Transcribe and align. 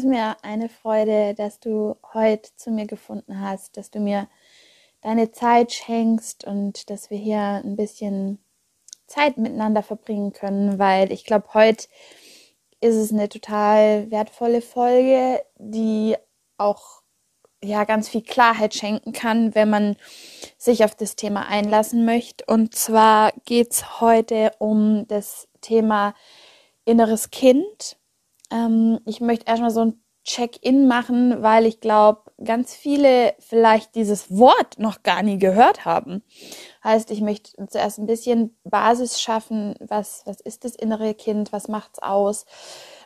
Ist 0.00 0.06
mir 0.06 0.38
eine 0.40 0.70
Freude, 0.70 1.34
dass 1.34 1.60
du 1.60 1.94
heute 2.14 2.48
zu 2.56 2.70
mir 2.70 2.86
gefunden 2.86 3.38
hast, 3.38 3.76
dass 3.76 3.90
du 3.90 4.00
mir 4.00 4.28
deine 5.02 5.30
Zeit 5.30 5.72
schenkst 5.72 6.46
und 6.46 6.88
dass 6.88 7.10
wir 7.10 7.18
hier 7.18 7.60
ein 7.62 7.76
bisschen 7.76 8.42
Zeit 9.06 9.36
miteinander 9.36 9.82
verbringen 9.82 10.32
können, 10.32 10.78
weil 10.78 11.12
ich 11.12 11.26
glaube, 11.26 11.48
heute 11.52 11.86
ist 12.80 12.94
es 12.94 13.12
eine 13.12 13.28
total 13.28 14.10
wertvolle 14.10 14.62
Folge, 14.62 15.42
die 15.58 16.16
auch 16.56 17.02
ja 17.62 17.84
ganz 17.84 18.08
viel 18.08 18.22
Klarheit 18.22 18.72
schenken 18.72 19.12
kann, 19.12 19.54
wenn 19.54 19.68
man 19.68 19.96
sich 20.56 20.82
auf 20.82 20.94
das 20.94 21.14
Thema 21.14 21.46
einlassen 21.46 22.06
möchte. 22.06 22.42
Und 22.46 22.74
zwar 22.74 23.34
geht 23.44 23.72
es 23.72 24.00
heute 24.00 24.52
um 24.60 25.06
das 25.08 25.46
Thema 25.60 26.14
inneres 26.86 27.30
Kind 27.30 27.99
ähm, 28.50 29.00
ich 29.06 29.20
möchte 29.20 29.46
erstmal 29.46 29.70
so 29.70 29.80
ein 29.80 30.02
Check-in 30.24 30.86
machen, 30.86 31.42
weil 31.42 31.64
ich 31.64 31.80
glaube, 31.80 32.30
ganz 32.44 32.74
viele 32.74 33.34
vielleicht 33.38 33.94
dieses 33.94 34.36
Wort 34.36 34.78
noch 34.78 35.02
gar 35.02 35.22
nie 35.22 35.38
gehört 35.38 35.84
haben. 35.84 36.22
Heißt, 36.84 37.10
ich 37.10 37.20
möchte 37.20 37.66
zuerst 37.68 37.98
ein 37.98 38.06
bisschen 38.06 38.56
Basis 38.64 39.20
schaffen. 39.20 39.74
Was, 39.80 40.22
was 40.26 40.40
ist 40.40 40.64
das 40.64 40.74
innere 40.74 41.14
Kind? 41.14 41.52
Was 41.52 41.68
macht's 41.68 42.00
aus? 42.00 42.44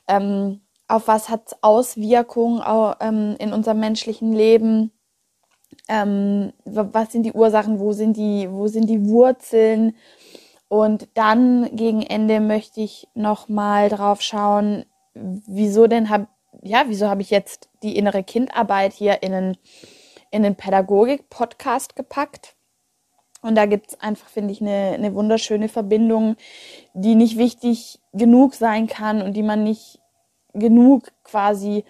Ähm, 0.09 0.63
auf 0.89 1.07
was 1.09 1.29
hat's 1.29 1.57
Auswirkungen 1.63 2.63
ähm, 3.01 3.37
in 3.39 3.53
unserem 3.53 3.81
menschlichen 3.81 4.33
Leben? 4.33 4.93
Ähm, 5.89 6.53
was 6.65 7.13
sind 7.13 7.23
die 7.25 7.33
Ursachen? 7.33 7.79
Wo 7.79 7.93
sind 7.93 8.17
die, 8.17 8.51
wo 8.51 8.67
sind 8.67 8.89
die 8.91 9.07
Wurzeln? 9.07 9.97
Und 10.69 11.09
dann 11.15 11.75
gegen 11.77 12.03
Ende 12.03 12.41
möchte 12.41 12.81
ich 12.81 13.07
noch 13.15 13.49
mal 13.49 13.89
drauf 13.89 14.21
schauen, 14.21 14.85
wieso 15.15 15.87
denn 15.87 16.11
habe 16.11 16.27
ja, 16.63 16.85
wieso 16.87 17.09
habe 17.09 17.23
ich 17.23 17.31
jetzt 17.31 17.69
die 17.83 17.97
innere 17.97 18.23
Kindarbeit 18.23 18.93
hier 18.93 19.23
in 19.23 19.35
einen, 19.35 19.57
in 20.31 20.45
einen 20.45 20.57
Pädagogik-Podcast 20.57 21.97
gepackt? 21.97 22.55
Und 23.43 23.57
da 23.57 23.67
gibt 23.67 23.89
es 23.89 24.01
einfach, 24.01 24.29
finde 24.29 24.53
ich, 24.53 24.61
eine, 24.61 24.93
eine 24.95 25.15
wunderschöne 25.15 25.69
Verbindung, 25.69 26.37
die 26.95 27.15
nicht 27.15 27.37
wichtig 27.37 28.01
genug 28.13 28.55
sein 28.55 28.87
kann 28.87 29.21
und 29.21 29.35
die 29.35 29.43
man 29.43 29.65
nicht 29.65 30.01
genug 30.55 31.13
quasi 31.25 31.85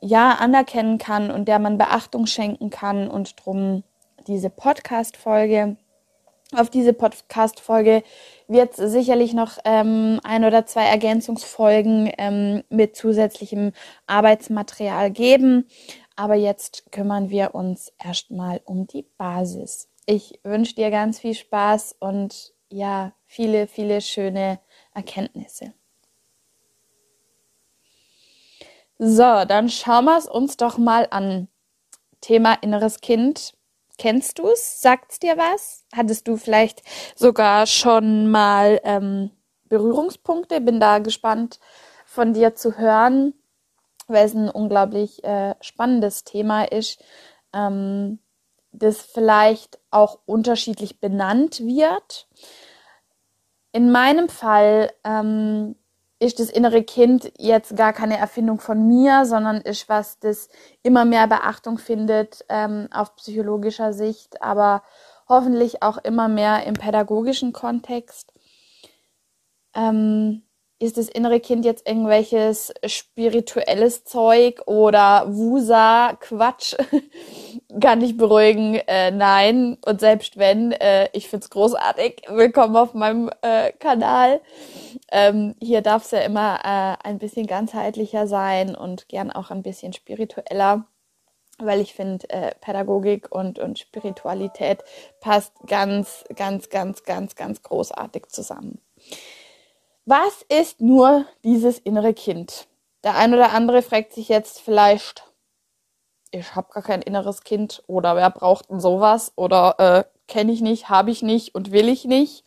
ja 0.00 0.32
anerkennen 0.32 0.98
kann 0.98 1.30
und 1.30 1.46
der 1.46 1.58
man 1.58 1.78
Beachtung 1.78 2.26
schenken 2.26 2.70
kann 2.70 3.08
und 3.08 3.44
drum 3.44 3.84
diese 4.26 4.50
Podcast-Folge 4.50 5.76
auf 6.56 6.70
diese 6.70 6.92
Podcast-Folge 6.92 8.02
wird 8.48 8.78
es 8.78 8.92
sicherlich 8.92 9.34
noch 9.34 9.58
ähm, 9.64 10.20
ein 10.24 10.44
oder 10.44 10.66
zwei 10.66 10.84
Ergänzungsfolgen 10.84 12.12
ähm, 12.18 12.62
mit 12.68 12.96
zusätzlichem 12.96 13.72
Arbeitsmaterial 14.06 15.10
geben. 15.10 15.66
Aber 16.16 16.34
jetzt 16.34 16.90
kümmern 16.92 17.30
wir 17.30 17.54
uns 17.54 17.92
erstmal 18.02 18.60
um 18.64 18.86
die 18.86 19.06
Basis. 19.18 19.88
Ich 20.06 20.40
wünsche 20.44 20.74
dir 20.74 20.90
ganz 20.90 21.18
viel 21.18 21.34
Spaß 21.34 21.96
und 21.98 22.52
ja, 22.68 23.12
viele, 23.26 23.66
viele 23.66 24.00
schöne 24.00 24.60
Erkenntnisse. 24.94 25.72
So, 28.98 29.44
dann 29.44 29.68
schauen 29.68 30.04
wir 30.04 30.16
es 30.16 30.26
uns 30.26 30.56
doch 30.56 30.78
mal 30.78 31.08
an. 31.10 31.48
Thema 32.20 32.54
inneres 32.54 33.00
Kind 33.00 33.54
Kennst 33.98 34.38
du 34.38 34.48
es? 34.48 34.80
Sagt's 34.80 35.20
dir 35.20 35.36
was? 35.36 35.84
Hattest 35.94 36.26
du 36.26 36.36
vielleicht 36.36 36.82
sogar 37.16 37.66
schon 37.66 38.30
mal 38.30 38.80
ähm, 38.84 39.30
Berührungspunkte? 39.64 40.60
Bin 40.60 40.80
da 40.80 40.98
gespannt 40.98 41.60
von 42.04 42.32
dir 42.32 42.54
zu 42.54 42.76
hören, 42.76 43.34
weil 44.08 44.26
es 44.26 44.34
ein 44.34 44.48
unglaublich 44.48 45.22
äh, 45.24 45.54
spannendes 45.60 46.24
Thema 46.24 46.64
ist, 46.64 47.02
ähm, 47.52 48.18
das 48.72 49.00
vielleicht 49.00 49.78
auch 49.90 50.18
unterschiedlich 50.26 51.00
benannt 51.00 51.60
wird. 51.60 52.28
In 53.70 53.92
meinem 53.92 54.28
Fall 54.28 54.92
ähm, 55.04 55.76
ist 56.24 56.40
das 56.40 56.48
innere 56.48 56.82
Kind 56.82 57.30
jetzt 57.38 57.76
gar 57.76 57.92
keine 57.92 58.16
Erfindung 58.16 58.58
von 58.58 58.88
mir, 58.88 59.26
sondern 59.26 59.58
ist 59.58 59.90
was, 59.90 60.18
das 60.18 60.48
immer 60.82 61.04
mehr 61.04 61.26
Beachtung 61.28 61.76
findet 61.76 62.44
ähm, 62.48 62.88
auf 62.92 63.14
psychologischer 63.16 63.92
Sicht, 63.92 64.42
aber 64.42 64.82
hoffentlich 65.28 65.82
auch 65.82 65.98
immer 65.98 66.28
mehr 66.28 66.64
im 66.64 66.74
pädagogischen 66.74 67.52
Kontext. 67.52 68.32
Ähm, 69.74 70.42
ist 70.78 70.96
das 70.96 71.08
innere 71.08 71.40
Kind 71.40 71.64
jetzt 71.66 71.86
irgendwelches 71.86 72.72
spirituelles 72.86 74.04
Zeug 74.04 74.62
oder 74.66 75.26
Wusa 75.28 76.16
Quatsch? 76.20 76.74
Kann 77.80 78.02
ich 78.02 78.16
beruhigen, 78.16 78.74
äh, 78.74 79.10
nein. 79.10 79.78
Und 79.84 79.98
selbst 79.98 80.36
wenn, 80.36 80.72
äh, 80.72 81.08
ich 81.12 81.28
find's 81.28 81.50
großartig. 81.50 82.22
Willkommen 82.28 82.76
auf 82.76 82.94
meinem 82.94 83.30
äh, 83.42 83.72
Kanal. 83.72 84.40
Ähm, 85.10 85.56
hier 85.60 85.80
darf 85.80 86.04
es 86.04 86.12
ja 86.12 86.20
immer 86.20 86.60
äh, 86.62 86.96
ein 87.08 87.18
bisschen 87.18 87.46
ganzheitlicher 87.46 88.28
sein 88.28 88.76
und 88.76 89.08
gern 89.08 89.32
auch 89.32 89.50
ein 89.50 89.62
bisschen 89.62 89.92
spiritueller, 89.92 90.86
weil 91.58 91.80
ich 91.80 91.94
finde, 91.94 92.28
äh, 92.30 92.54
Pädagogik 92.60 93.32
und, 93.32 93.58
und 93.58 93.78
Spiritualität 93.78 94.84
passt 95.20 95.52
ganz, 95.66 96.24
ganz, 96.36 96.68
ganz, 96.68 97.02
ganz, 97.02 97.34
ganz 97.34 97.62
großartig 97.62 98.26
zusammen. 98.28 98.80
Was 100.04 100.42
ist 100.48 100.80
nur 100.80 101.24
dieses 101.42 101.78
innere 101.78 102.14
Kind? 102.14 102.68
Der 103.02 103.16
ein 103.16 103.34
oder 103.34 103.52
andere 103.52 103.82
fragt 103.82 104.12
sich 104.12 104.28
jetzt 104.28 104.60
vielleicht, 104.60 105.24
ich 106.34 106.54
habe 106.54 106.72
gar 106.72 106.82
kein 106.82 107.02
inneres 107.02 107.42
Kind 107.42 107.82
oder 107.86 108.16
wer 108.16 108.30
braucht 108.30 108.70
denn 108.70 108.80
sowas 108.80 109.32
oder 109.36 109.78
äh, 109.78 110.04
kenne 110.26 110.52
ich 110.52 110.60
nicht, 110.60 110.88
habe 110.88 111.10
ich 111.10 111.22
nicht 111.22 111.54
und 111.54 111.70
will 111.70 111.88
ich 111.88 112.04
nicht. 112.04 112.44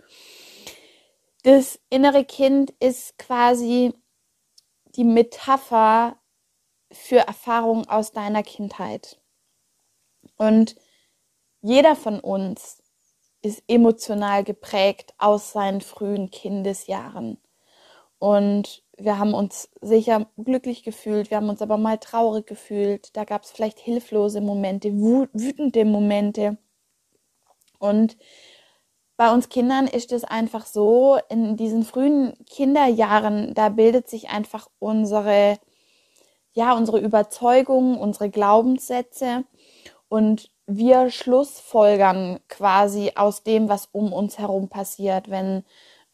Das 1.43 1.79
innere 1.89 2.25
Kind 2.25 2.71
ist 2.79 3.17
quasi 3.17 3.93
die 4.95 5.05
Metapher 5.05 6.17
für 6.91 7.19
Erfahrungen 7.19 7.87
aus 7.87 8.11
deiner 8.11 8.43
Kindheit. 8.43 9.21
Und 10.35 10.75
jeder 11.61 11.95
von 11.95 12.19
uns 12.19 12.83
ist 13.41 13.63
emotional 13.67 14.43
geprägt 14.43 15.13
aus 15.17 15.53
seinen 15.53 15.81
frühen 15.81 16.31
Kindesjahren. 16.31 17.39
Und 18.19 18.83
wir 18.97 19.19
haben 19.19 19.33
uns 19.33 19.69
sicher 19.81 20.27
glücklich 20.37 20.83
gefühlt, 20.83 21.29
wir 21.29 21.37
haben 21.37 21.49
uns 21.49 21.61
aber 21.61 21.77
mal 21.77 21.97
traurig 21.97 22.47
gefühlt. 22.47 23.15
Da 23.15 23.25
gab 23.25 23.43
es 23.43 23.51
vielleicht 23.51 23.79
hilflose 23.79 24.41
Momente, 24.41 24.91
wütende 24.93 25.85
Momente. 25.85 26.57
Und 27.79 28.17
bei 29.17 29.31
uns 29.31 29.49
Kindern 29.49 29.87
ist 29.87 30.11
es 30.11 30.23
einfach 30.23 30.65
so, 30.65 31.17
in 31.29 31.57
diesen 31.57 31.83
frühen 31.83 32.33
Kinderjahren, 32.49 33.53
da 33.53 33.69
bildet 33.69 34.09
sich 34.09 34.29
einfach 34.29 34.67
unsere, 34.79 35.57
ja, 36.53 36.75
unsere 36.75 36.99
Überzeugung, 36.99 37.99
unsere 37.99 38.29
Glaubenssätze 38.29 39.43
und 40.09 40.51
wir 40.67 41.09
schlussfolgern 41.09 42.39
quasi 42.47 43.13
aus 43.15 43.43
dem, 43.43 43.69
was 43.69 43.87
um 43.91 44.11
uns 44.13 44.37
herum 44.37 44.69
passiert. 44.69 45.29
Wenn 45.29 45.63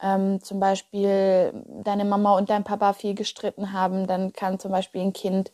ähm, 0.04 0.44
zum 0.44 0.60
Beispiel 0.60 1.54
deine 1.84 2.06
Mama 2.06 2.38
und 2.38 2.50
dein 2.50 2.64
Papa 2.64 2.94
viel 2.94 3.16
gestritten 3.16 3.72
haben, 3.74 4.06
dann 4.06 4.34
kann 4.34 4.60
zum 4.60 4.72
Beispiel 4.72 5.02
ein 5.02 5.14
Kind 5.14 5.52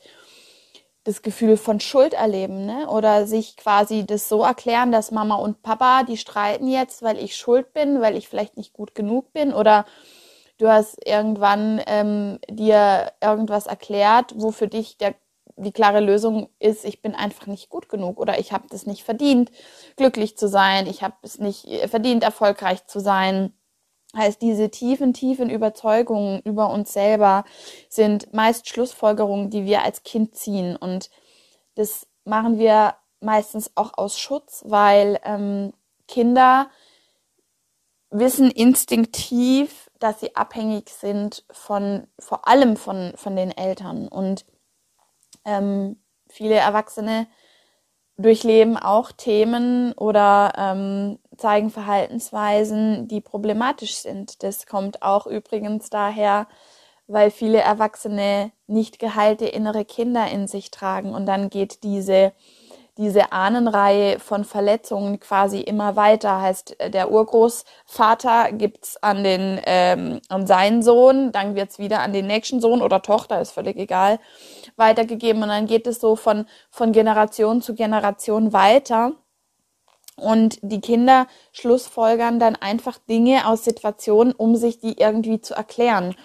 das 1.06 1.22
Gefühl 1.22 1.56
von 1.56 1.80
Schuld 1.80 2.14
erleben, 2.14 2.66
ne? 2.66 2.88
Oder 2.90 3.26
sich 3.26 3.56
quasi 3.56 4.06
das 4.06 4.28
so 4.28 4.44
erklären, 4.44 4.92
dass 4.92 5.12
Mama 5.12 5.36
und 5.36 5.62
Papa, 5.64 6.04
die 6.04 6.18
streiten 6.18 6.68
jetzt, 6.68 7.02
weil 7.02 7.18
ich 7.18 7.36
schuld 7.38 7.74
bin, 7.74 8.02
weil 8.02 8.18
ich 8.18 8.28
vielleicht 8.28 8.58
nicht 8.58 8.74
gut 8.74 8.96
genug 8.96 9.32
bin 9.32 9.54
oder 9.54 9.86
du 10.58 10.68
hast 10.68 10.98
irgendwann 11.08 11.82
ähm, 11.88 12.40
dir 12.50 13.14
irgendwas 13.22 13.66
erklärt, 13.68 14.34
wo 14.36 14.52
für 14.52 14.68
dich 14.68 14.98
der 14.98 15.16
die 15.62 15.72
klare 15.74 16.00
Lösung 16.00 16.50
ist, 16.60 16.86
ich 16.86 17.02
bin 17.02 17.16
einfach 17.16 17.46
nicht 17.48 17.70
gut 17.70 17.90
genug 17.90 18.18
oder 18.18 18.40
ich 18.40 18.54
habe 18.54 18.68
das 18.70 18.86
nicht 18.86 19.04
verdient, 19.04 19.52
glücklich 19.98 20.38
zu 20.38 20.48
sein, 20.48 20.88
ich 20.88 21.04
habe 21.04 21.16
es 21.22 21.40
nicht 21.40 21.68
verdient, 21.90 22.24
erfolgreich 22.24 22.86
zu 22.86 23.00
sein. 23.00 23.54
Heißt, 24.16 24.42
diese 24.42 24.72
tiefen, 24.72 25.14
tiefen 25.14 25.50
Überzeugungen 25.52 26.42
über 26.42 26.72
uns 26.72 26.94
selber 26.94 27.46
sind 27.90 28.34
meist 28.34 28.68
Schlussfolgerungen, 28.68 29.52
die 29.52 29.66
wir 29.66 29.84
als 29.84 30.02
Kind 30.04 30.36
ziehen. 30.36 30.76
Und 30.76 31.12
das 31.76 32.08
machen 32.26 32.58
wir 32.58 32.96
meistens 33.20 33.72
auch 33.76 33.98
aus 33.98 34.20
Schutz, 34.20 34.64
weil 34.66 35.20
ähm, 35.24 35.74
Kinder 36.08 36.72
wissen 38.10 38.50
instinktiv, 38.50 39.92
dass 40.00 40.20
sie 40.20 40.36
abhängig 40.36 40.90
sind 40.90 41.46
von 41.52 42.08
vor 42.18 42.48
allem 42.48 42.78
von, 42.78 43.14
von 43.16 43.36
den 43.36 43.56
Eltern. 43.56 44.08
Und 44.08 44.46
ähm, 45.46 46.02
viele 46.28 46.56
Erwachsene 46.56 47.28
durchleben 48.18 48.78
auch 48.78 49.12
Themen 49.12 49.94
oder 49.94 50.54
ähm, 50.58 51.20
zeigen 51.40 51.70
Verhaltensweisen, 51.70 53.08
die 53.08 53.22
problematisch 53.22 53.96
sind. 53.96 54.44
Das 54.44 54.68
kommt 54.68 55.02
auch 55.02 55.26
übrigens 55.26 55.90
daher, 55.90 56.48
weil 57.08 57.32
viele 57.32 57.60
Erwachsene 57.60 58.52
nicht 58.68 59.00
geheilte 59.00 59.46
innere 59.46 59.86
Kinder 59.86 60.30
in 60.30 60.48
sich 60.48 60.70
tragen 60.72 61.14
und 61.14 61.26
dann 61.26 61.50
geht 61.50 61.84
diese 61.84 62.34
diese 63.00 63.32
Ahnenreihe 63.32 64.20
von 64.20 64.44
Verletzungen 64.44 65.22
quasi 65.22 65.62
immer 65.62 65.96
weiter. 65.96 66.42
Heißt, 66.42 66.76
der 66.94 67.10
Urgroßvater 67.10 68.52
gibt's 68.52 69.02
an 69.02 69.24
ähm, 69.26 70.20
an 70.28 70.46
seinen 70.46 70.84
Sohn, 70.84 71.32
dann 71.32 71.56
wird's 71.56 71.80
wieder 71.80 72.02
an 72.02 72.12
den 72.12 72.28
nächsten 72.28 72.60
Sohn 72.60 72.82
oder 72.82 73.02
Tochter, 73.02 73.40
ist 73.40 73.52
völlig 73.52 73.78
egal, 73.78 74.20
weitergegeben 74.76 75.42
und 75.42 75.48
dann 75.48 75.66
geht 75.66 75.88
es 75.88 76.02
so 76.02 76.18
von 76.18 76.46
von 76.70 76.92
Generation 76.92 77.62
zu 77.62 77.74
Generation 77.74 78.52
weiter. 78.52 79.14
Und 80.20 80.60
die 80.62 80.82
Kinder 80.82 81.28
schlussfolgern 81.52 82.40
dann 82.40 82.56
einfach 82.56 82.98
Dinge 82.98 83.48
aus 83.48 83.64
Situationen, 83.64 84.34
um 84.34 84.56
sich 84.56 84.80
die 84.80 85.00
irgendwie 85.00 85.42
zu 85.42 85.54
erklären. 85.54 86.16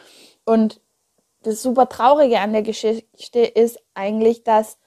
Und 0.44 0.80
das 1.42 1.62
super 1.62 1.88
Traurige 1.88 2.40
an 2.40 2.52
der 2.52 2.62
Geschichte 2.62 3.40
ist 3.40 3.78
eigentlich, 3.94 4.44
dass 4.44 4.78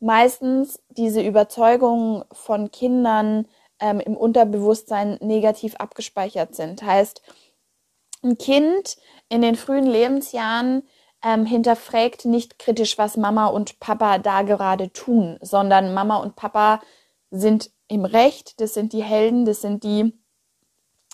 meistens 0.00 0.80
diese 0.88 1.22
Überzeugungen 1.22 2.24
von 2.32 2.70
Kindern 2.70 3.48
ähm, 3.80 4.00
im 4.00 4.16
Unterbewusstsein 4.16 5.18
negativ 5.20 5.76
abgespeichert 5.76 6.54
sind. 6.54 6.82
Heißt, 6.82 7.22
ein 8.22 8.36
Kind 8.36 8.96
in 9.28 9.42
den 9.42 9.54
frühen 9.54 9.86
Lebensjahren 9.86 10.82
ähm, 11.22 11.46
hinterfragt 11.46 12.24
nicht 12.24 12.58
kritisch, 12.58 12.98
was 12.98 13.16
Mama 13.16 13.46
und 13.46 13.80
Papa 13.80 14.18
da 14.18 14.42
gerade 14.42 14.92
tun, 14.92 15.38
sondern 15.40 15.94
Mama 15.94 16.16
und 16.16 16.36
Papa 16.36 16.80
sind 17.30 17.70
im 17.88 18.04
Recht, 18.04 18.60
das 18.60 18.74
sind 18.74 18.92
die 18.92 19.02
Helden, 19.02 19.44
das 19.44 19.62
sind 19.62 19.82
die, 19.82 20.12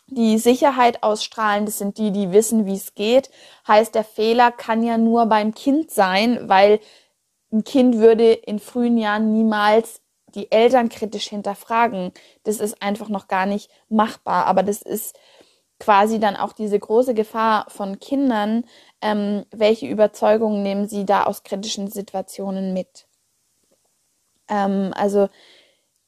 die 0.08 0.38
Sicherheit 0.38 1.02
ausstrahlen, 1.02 1.66
das 1.66 1.78
sind 1.78 1.98
die, 1.98 2.10
die 2.10 2.32
wissen, 2.32 2.66
wie 2.66 2.74
es 2.74 2.94
geht. 2.94 3.30
Heißt, 3.66 3.94
der 3.94 4.04
Fehler 4.04 4.52
kann 4.52 4.82
ja 4.82 4.98
nur 4.98 5.26
beim 5.26 5.54
Kind 5.54 5.90
sein, 5.90 6.48
weil 6.48 6.80
ein 7.52 7.64
Kind 7.64 7.98
würde 7.98 8.32
in 8.32 8.58
frühen 8.58 8.98
Jahren 8.98 9.32
niemals 9.32 10.02
die 10.34 10.50
Eltern 10.50 10.88
kritisch 10.88 11.28
hinterfragen. 11.28 12.12
Das 12.42 12.58
ist 12.58 12.82
einfach 12.82 13.08
noch 13.08 13.28
gar 13.28 13.46
nicht 13.46 13.70
machbar. 13.88 14.46
Aber 14.46 14.62
das 14.62 14.82
ist 14.82 15.16
quasi 15.78 16.18
dann 16.18 16.36
auch 16.36 16.52
diese 16.52 16.78
große 16.78 17.14
Gefahr 17.14 17.66
von 17.68 18.00
Kindern. 18.00 18.64
Ähm, 19.00 19.44
welche 19.52 19.86
Überzeugungen 19.86 20.62
nehmen 20.62 20.88
sie 20.88 21.04
da 21.06 21.24
aus 21.24 21.44
kritischen 21.44 21.88
Situationen 21.88 22.72
mit? 22.72 23.06
Ähm, 24.48 24.92
also 24.96 25.28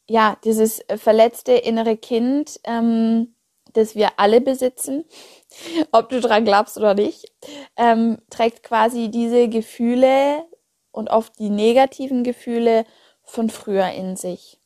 ja, 0.08 0.37
dieses 0.44 0.85
verletzte 0.97 1.53
innere 1.53 1.97
Kind, 1.97 2.61
ähm, 2.64 3.35
das 3.73 3.94
wir 3.94 4.19
alle 4.19 4.41
besitzen, 4.41 5.05
ob 5.93 6.08
du 6.08 6.20
dran 6.20 6.44
glaubst 6.44 6.76
oder 6.76 6.94
nicht, 6.94 7.32
ähm, 7.76 8.19
trägt 8.31 8.62
quasi 8.62 9.11
diese 9.11 9.49
Gefühle 9.49 10.44
und 10.93 11.11
oft 11.11 11.38
die 11.38 11.50
negativen 11.50 12.25
Gefühle 12.25 12.85
von 13.23 13.50
früher 13.50 13.91
in 13.91 14.17
sich. 14.17 14.58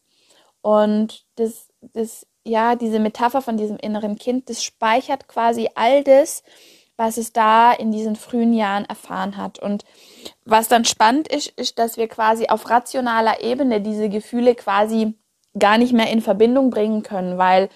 Und 0.62 1.24
das, 1.36 1.68
das, 1.80 2.26
ja, 2.44 2.76
diese 2.76 2.98
Metapher 2.98 3.42
von 3.42 3.56
diesem 3.56 3.78
inneren 3.78 4.16
Kind, 4.16 4.48
das 4.50 4.62
speichert 4.62 5.26
quasi 5.26 5.70
all 5.74 6.04
das, 6.04 6.42
was 6.96 7.16
es 7.16 7.32
da 7.32 7.72
in 7.72 7.92
diesen 7.92 8.14
frühen 8.14 8.52
Jahren 8.52 8.84
erfahren 8.84 9.38
hat. 9.38 9.58
Und 9.58 9.86
was 10.44 10.68
dann 10.68 10.84
spannend 10.84 11.28
ist, 11.28 11.48
ist, 11.56 11.78
dass 11.78 11.96
wir 11.96 12.08
quasi 12.08 12.48
auf 12.48 12.68
rationaler 12.68 13.40
Ebene 13.40 13.80
diese 13.80 14.10
Gefühle 14.10 14.54
quasi 14.54 15.14
gar 15.58 15.78
nicht 15.78 15.92
mehr 15.92 16.10
in 16.10 16.20
Verbindung 16.20 16.70
bringen 16.70 17.02
können, 17.02 17.38
weil 17.38 17.68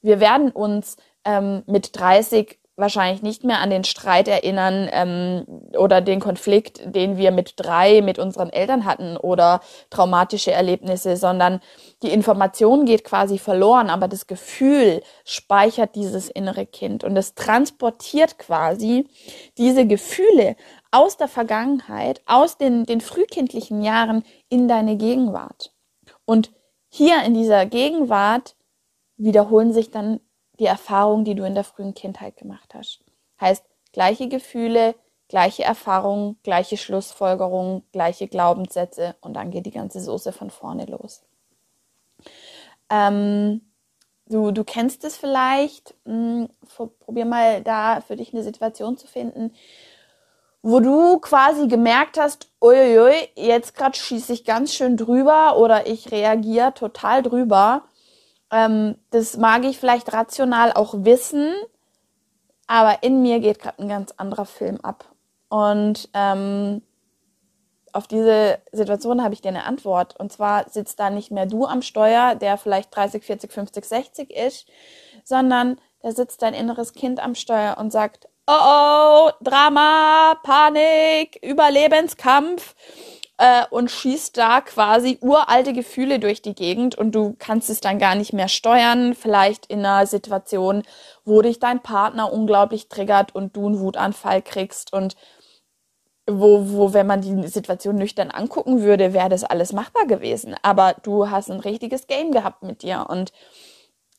wir 0.00 0.20
werden 0.20 0.50
uns 0.50 0.96
ähm, 1.24 1.62
mit 1.66 1.98
30 1.98 2.58
wahrscheinlich 2.78 3.22
nicht 3.22 3.42
mehr 3.42 3.58
an 3.58 3.70
den 3.70 3.82
Streit 3.82 4.28
erinnern 4.28 4.88
ähm, 4.92 5.44
oder 5.76 6.00
den 6.00 6.20
Konflikt, 6.20 6.80
den 6.84 7.16
wir 7.16 7.32
mit 7.32 7.54
drei 7.56 8.02
mit 8.02 8.20
unseren 8.20 8.50
Eltern 8.50 8.84
hatten 8.84 9.16
oder 9.16 9.60
traumatische 9.90 10.52
Erlebnisse, 10.52 11.16
sondern 11.16 11.60
die 12.02 12.12
Information 12.12 12.86
geht 12.86 13.02
quasi 13.02 13.38
verloren, 13.38 13.90
aber 13.90 14.06
das 14.06 14.28
Gefühl 14.28 15.02
speichert 15.24 15.96
dieses 15.96 16.30
innere 16.30 16.66
Kind 16.66 17.02
und 17.02 17.16
es 17.16 17.34
transportiert 17.34 18.38
quasi 18.38 19.08
diese 19.58 19.84
Gefühle 19.84 20.54
aus 20.92 21.16
der 21.16 21.28
Vergangenheit, 21.28 22.22
aus 22.26 22.58
den, 22.58 22.84
den 22.84 23.00
frühkindlichen 23.00 23.82
Jahren 23.82 24.22
in 24.48 24.68
deine 24.68 24.96
Gegenwart. 24.96 25.72
Und 26.24 26.52
hier 26.88 27.22
in 27.24 27.34
dieser 27.34 27.66
Gegenwart 27.66 28.56
wiederholen 29.16 29.72
sich 29.72 29.90
dann 29.90 30.20
die 30.58 30.66
Erfahrung, 30.66 31.24
die 31.24 31.34
du 31.34 31.44
in 31.44 31.54
der 31.54 31.64
frühen 31.64 31.94
Kindheit 31.94 32.36
gemacht 32.36 32.74
hast. 32.74 33.00
Heißt, 33.40 33.64
gleiche 33.92 34.28
Gefühle, 34.28 34.94
gleiche 35.28 35.62
Erfahrungen, 35.62 36.38
gleiche 36.42 36.76
Schlussfolgerungen, 36.76 37.82
gleiche 37.92 38.28
Glaubenssätze 38.28 39.16
und 39.20 39.34
dann 39.34 39.50
geht 39.50 39.66
die 39.66 39.70
ganze 39.70 40.00
Soße 40.00 40.32
von 40.32 40.50
vorne 40.50 40.86
los. 40.86 41.22
Ähm, 42.90 43.60
du, 44.26 44.50
du 44.50 44.64
kennst 44.64 45.04
es 45.04 45.16
vielleicht, 45.16 45.94
hm, 46.04 46.48
probier 47.00 47.26
mal 47.26 47.62
da 47.62 48.00
für 48.00 48.16
dich 48.16 48.32
eine 48.32 48.42
Situation 48.42 48.96
zu 48.96 49.06
finden, 49.06 49.52
wo 50.62 50.80
du 50.80 51.18
quasi 51.18 51.68
gemerkt 51.68 52.18
hast, 52.18 52.50
uiuiui, 52.60 53.28
jetzt 53.36 53.74
gerade 53.74 53.96
schieße 53.96 54.32
ich 54.32 54.44
ganz 54.44 54.74
schön 54.74 54.96
drüber 54.96 55.56
oder 55.56 55.86
ich 55.86 56.10
reagiere 56.10 56.74
total 56.74 57.22
drüber 57.22 57.84
ähm, 58.50 58.96
das 59.10 59.36
mag 59.36 59.64
ich 59.64 59.78
vielleicht 59.78 60.12
rational 60.12 60.72
auch 60.72 60.94
wissen, 60.96 61.52
aber 62.66 63.02
in 63.02 63.22
mir 63.22 63.40
geht 63.40 63.58
gerade 63.58 63.82
ein 63.82 63.88
ganz 63.88 64.12
anderer 64.16 64.46
Film 64.46 64.80
ab. 64.82 65.04
Und 65.48 66.08
ähm, 66.14 66.82
auf 67.92 68.06
diese 68.06 68.58
Situation 68.72 69.22
habe 69.22 69.34
ich 69.34 69.40
dir 69.40 69.48
eine 69.48 69.64
Antwort. 69.64 70.18
Und 70.18 70.32
zwar 70.32 70.68
sitzt 70.68 71.00
da 71.00 71.10
nicht 71.10 71.30
mehr 71.30 71.46
du 71.46 71.66
am 71.66 71.82
Steuer, 71.82 72.34
der 72.34 72.58
vielleicht 72.58 72.94
30, 72.94 73.24
40, 73.24 73.52
50, 73.52 73.84
60 73.84 74.30
ist, 74.30 74.66
sondern 75.24 75.78
da 76.02 76.12
sitzt 76.12 76.42
dein 76.42 76.54
inneres 76.54 76.92
Kind 76.92 77.20
am 77.20 77.34
Steuer 77.34 77.76
und 77.78 77.90
sagt, 77.90 78.28
oh 78.48 79.28
oh, 79.28 79.30
Drama, 79.42 80.34
Panik, 80.42 81.38
Überlebenskampf 81.42 82.74
äh, 83.36 83.64
und 83.70 83.90
schießt 83.90 84.36
da 84.38 84.62
quasi 84.62 85.18
uralte 85.20 85.74
Gefühle 85.74 86.18
durch 86.18 86.40
die 86.40 86.54
Gegend 86.54 86.96
und 86.96 87.14
du 87.14 87.36
kannst 87.38 87.68
es 87.68 87.80
dann 87.80 87.98
gar 87.98 88.14
nicht 88.14 88.32
mehr 88.32 88.48
steuern. 88.48 89.14
Vielleicht 89.14 89.66
in 89.66 89.80
einer 89.80 90.06
Situation, 90.06 90.82
wo 91.26 91.42
dich 91.42 91.60
dein 91.60 91.82
Partner 91.82 92.32
unglaublich 92.32 92.88
triggert 92.88 93.34
und 93.34 93.54
du 93.54 93.66
einen 93.66 93.80
Wutanfall 93.80 94.40
kriegst 94.40 94.94
und 94.94 95.14
wo, 96.26 96.70
wo, 96.70 96.92
wenn 96.94 97.06
man 97.06 97.20
die 97.20 97.48
Situation 97.48 97.96
nüchtern 97.96 98.30
angucken 98.30 98.82
würde, 98.82 99.12
wäre 99.12 99.28
das 99.28 99.44
alles 99.44 99.72
machbar 99.74 100.06
gewesen. 100.06 100.54
Aber 100.62 100.94
du 101.02 101.30
hast 101.30 101.50
ein 101.50 101.60
richtiges 101.60 102.06
Game 102.06 102.32
gehabt 102.32 102.62
mit 102.62 102.82
dir 102.82 103.06
und 103.08 103.32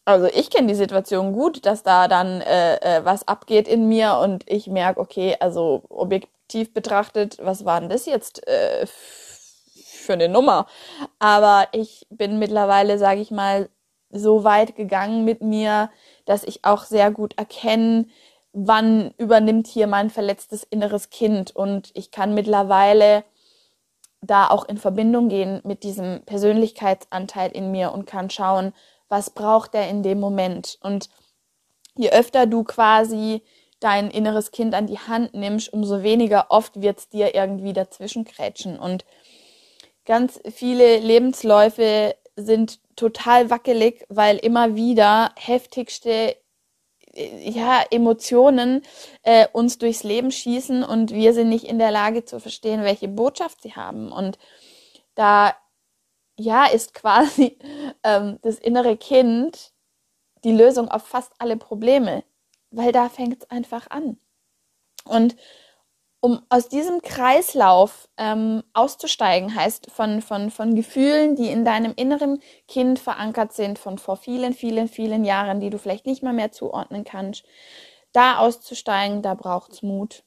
also 0.09 0.25
ich 0.25 0.49
kenne 0.49 0.67
die 0.67 0.73
Situation 0.73 1.33
gut, 1.33 1.67
dass 1.67 1.83
da 1.83 2.07
dann 2.07 2.41
äh, 2.41 2.77
äh, 2.77 3.05
was 3.05 3.27
abgeht 3.27 3.67
in 3.67 3.87
mir 3.87 4.17
und 4.17 4.43
ich 4.49 4.65
merke, 4.65 4.99
okay, 4.99 5.37
also 5.39 5.83
objektiv 5.87 6.73
betrachtet, 6.73 7.37
was 7.43 7.63
war 7.63 7.79
denn 7.79 7.89
das 7.89 8.07
jetzt 8.07 8.47
äh, 8.47 8.87
für 8.87 10.13
eine 10.13 10.27
Nummer? 10.27 10.65
Aber 11.19 11.67
ich 11.73 12.07
bin 12.09 12.39
mittlerweile, 12.39 12.97
sage 12.97 13.21
ich 13.21 13.29
mal, 13.29 13.69
so 14.09 14.43
weit 14.43 14.75
gegangen 14.75 15.25
mit 15.25 15.43
mir, 15.43 15.91
dass 16.25 16.43
ich 16.43 16.65
auch 16.65 16.85
sehr 16.85 17.11
gut 17.11 17.37
erkenne, 17.37 18.07
wann 18.51 19.13
übernimmt 19.19 19.67
hier 19.67 19.85
mein 19.85 20.09
verletztes 20.09 20.63
inneres 20.63 21.11
Kind. 21.11 21.55
Und 21.55 21.91
ich 21.93 22.09
kann 22.09 22.33
mittlerweile 22.33 23.23
da 24.21 24.47
auch 24.47 24.65
in 24.65 24.77
Verbindung 24.77 25.29
gehen 25.29 25.61
mit 25.63 25.83
diesem 25.83 26.23
Persönlichkeitsanteil 26.25 27.51
in 27.51 27.69
mir 27.69 27.91
und 27.93 28.07
kann 28.07 28.31
schauen, 28.31 28.73
was 29.09 29.31
braucht 29.31 29.75
er 29.75 29.89
in 29.89 30.03
dem 30.03 30.19
Moment. 30.19 30.77
Und 30.81 31.09
je 31.95 32.11
öfter 32.11 32.45
du 32.45 32.63
quasi 32.63 33.41
dein 33.79 34.09
inneres 34.11 34.51
Kind 34.51 34.73
an 34.73 34.87
die 34.87 34.99
Hand 34.99 35.33
nimmst, 35.33 35.71
umso 35.73 36.03
weniger 36.03 36.47
oft 36.49 36.81
wird 36.81 36.99
es 36.99 37.09
dir 37.09 37.35
irgendwie 37.35 37.73
dazwischen 37.73 38.25
krätschen. 38.25 38.77
Und 38.77 39.05
ganz 40.05 40.39
viele 40.53 40.99
Lebensläufe 40.99 42.15
sind 42.35 42.79
total 42.95 43.49
wackelig, 43.49 44.05
weil 44.09 44.37
immer 44.37 44.75
wieder 44.75 45.31
heftigste 45.35 46.35
äh, 47.13 47.49
ja, 47.49 47.83
Emotionen 47.89 48.81
äh, 49.23 49.47
uns 49.51 49.77
durchs 49.77 50.03
Leben 50.03 50.31
schießen 50.31 50.83
und 50.83 51.11
wir 51.11 51.33
sind 51.33 51.49
nicht 51.49 51.65
in 51.65 51.79
der 51.79 51.91
Lage 51.91 52.25
zu 52.25 52.39
verstehen, 52.39 52.83
welche 52.83 53.07
Botschaft 53.07 53.61
sie 53.61 53.73
haben. 53.75 54.11
Und 54.11 54.37
da 55.15 55.55
ja 56.39 56.65
ist 56.65 56.93
quasi 56.93 57.57
ähm, 58.03 58.39
das 58.41 58.57
innere 58.59 58.97
Kind 58.97 59.73
die 60.43 60.53
Lösung 60.53 60.87
auf 60.89 61.05
fast 61.05 61.33
alle 61.37 61.57
Probleme, 61.57 62.23
weil 62.71 62.91
da 62.91 63.09
fängt 63.09 63.43
es 63.43 63.49
einfach 63.49 63.89
an. 63.89 64.17
Und 65.05 65.35
um 66.21 66.41
aus 66.49 66.67
diesem 66.67 67.01
Kreislauf 67.01 68.09
ähm, 68.17 68.63
auszusteigen, 68.73 69.55
heißt 69.55 69.89
von, 69.91 70.21
von, 70.21 70.51
von 70.51 70.75
Gefühlen, 70.75 71.35
die 71.35 71.49
in 71.49 71.63
deinem 71.63 71.93
inneren 71.95 72.41
Kind 72.67 72.99
verankert 72.99 73.53
sind, 73.53 73.79
von 73.79 73.97
vor 73.97 74.17
vielen, 74.17 74.53
vielen, 74.53 74.89
vielen 74.89 75.23
Jahren, 75.23 75.61
die 75.61 75.69
du 75.69 75.77
vielleicht 75.77 76.05
nicht 76.05 76.21
mal 76.21 76.33
mehr 76.33 76.51
zuordnen 76.51 77.05
kannst, 77.05 77.45
da 78.11 78.39
auszusteigen, 78.39 79.21
da 79.21 79.33
braucht 79.33 79.71
es 79.71 79.81
Mut. 79.81 80.23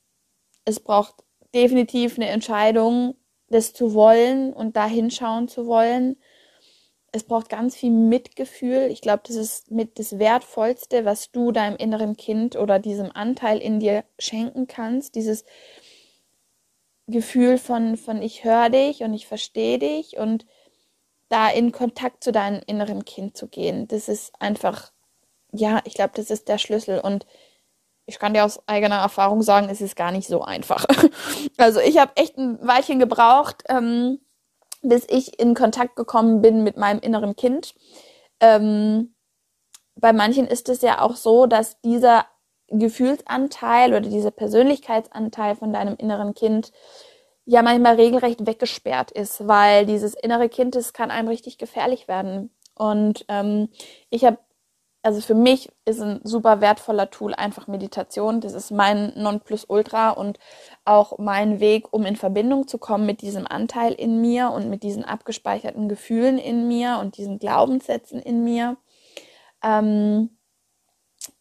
Es 0.64 0.80
braucht 0.80 1.14
definitiv 1.54 2.16
eine 2.16 2.28
Entscheidung, 2.28 3.14
das 3.52 3.72
zu 3.72 3.94
wollen 3.94 4.52
und 4.52 4.76
da 4.76 4.86
hinschauen 4.86 5.48
zu 5.48 5.66
wollen. 5.66 6.16
Es 7.12 7.24
braucht 7.24 7.48
ganz 7.48 7.76
viel 7.76 7.90
Mitgefühl. 7.90 8.88
Ich 8.90 9.02
glaube, 9.02 9.22
das 9.26 9.36
ist 9.36 9.70
mit 9.70 9.98
das 9.98 10.18
Wertvollste, 10.18 11.04
was 11.04 11.30
du 11.30 11.52
deinem 11.52 11.76
inneren 11.76 12.16
Kind 12.16 12.56
oder 12.56 12.78
diesem 12.78 13.12
Anteil 13.12 13.58
in 13.58 13.80
dir 13.80 14.04
schenken 14.18 14.66
kannst. 14.66 15.14
Dieses 15.14 15.44
Gefühl 17.06 17.58
von, 17.58 17.96
von 17.96 18.22
ich 18.22 18.44
höre 18.44 18.70
dich 18.70 19.02
und 19.02 19.12
ich 19.12 19.26
verstehe 19.26 19.78
dich 19.78 20.16
und 20.16 20.46
da 21.28 21.48
in 21.50 21.72
Kontakt 21.72 22.24
zu 22.24 22.32
deinem 22.32 22.62
inneren 22.66 23.04
Kind 23.04 23.36
zu 23.36 23.48
gehen. 23.48 23.88
Das 23.88 24.08
ist 24.08 24.32
einfach, 24.38 24.92
ja, 25.52 25.80
ich 25.84 25.94
glaube, 25.94 26.12
das 26.14 26.30
ist 26.30 26.48
der 26.48 26.58
Schlüssel. 26.58 27.00
Und 27.00 27.26
ich 28.06 28.18
kann 28.18 28.34
dir 28.34 28.44
aus 28.44 28.66
eigener 28.66 28.96
Erfahrung 28.96 29.42
sagen, 29.42 29.68
es 29.68 29.80
ist 29.80 29.96
gar 29.96 30.12
nicht 30.12 30.28
so 30.28 30.42
einfach. 30.42 30.86
Also 31.58 31.80
ich 31.80 31.98
habe 31.98 32.12
echt 32.16 32.38
ein 32.38 32.58
Weilchen 32.66 32.98
gebraucht, 32.98 33.62
ähm, 33.68 34.18
bis 34.82 35.06
ich 35.08 35.38
in 35.38 35.54
Kontakt 35.54 35.96
gekommen 35.96 36.40
bin 36.40 36.64
mit 36.64 36.76
meinem 36.76 36.98
inneren 36.98 37.36
Kind. 37.36 37.74
Ähm, 38.40 39.14
bei 39.94 40.12
manchen 40.12 40.46
ist 40.46 40.68
es 40.68 40.82
ja 40.82 41.00
auch 41.00 41.14
so, 41.14 41.46
dass 41.46 41.80
dieser 41.82 42.26
Gefühlsanteil 42.68 43.90
oder 43.90 44.00
dieser 44.00 44.30
Persönlichkeitsanteil 44.30 45.56
von 45.56 45.72
deinem 45.72 45.96
inneren 45.96 46.34
Kind 46.34 46.72
ja 47.44 47.62
manchmal 47.62 47.96
regelrecht 47.96 48.46
weggesperrt 48.46 49.10
ist, 49.10 49.46
weil 49.46 49.86
dieses 49.86 50.14
innere 50.14 50.48
Kind, 50.48 50.74
das 50.74 50.92
kann 50.92 51.10
einem 51.10 51.28
richtig 51.28 51.58
gefährlich 51.58 52.08
werden. 52.08 52.50
Und 52.74 53.24
ähm, 53.28 53.68
ich 54.10 54.24
habe, 54.24 54.38
also 55.02 55.20
für 55.20 55.34
mich 55.34 55.68
ist 55.84 56.00
ein 56.00 56.20
super 56.22 56.60
wertvoller 56.60 57.10
Tool 57.10 57.34
einfach 57.34 57.66
Meditation. 57.66 58.40
Das 58.40 58.52
ist 58.52 58.70
mein 58.70 59.12
Nonplusultra 59.16 60.10
und 60.10 60.38
auch 60.84 61.18
mein 61.18 61.58
Weg, 61.58 61.92
um 61.92 62.06
in 62.06 62.16
Verbindung 62.16 62.68
zu 62.68 62.78
kommen 62.78 63.04
mit 63.04 63.20
diesem 63.20 63.46
Anteil 63.46 63.92
in 63.92 64.20
mir 64.20 64.50
und 64.50 64.70
mit 64.70 64.84
diesen 64.84 65.04
abgespeicherten 65.04 65.88
Gefühlen 65.88 66.38
in 66.38 66.68
mir 66.68 66.98
und 67.00 67.16
diesen 67.16 67.40
Glaubenssätzen 67.40 68.20
in 68.20 68.44
mir. 68.44 68.76
Ähm, 69.62 70.30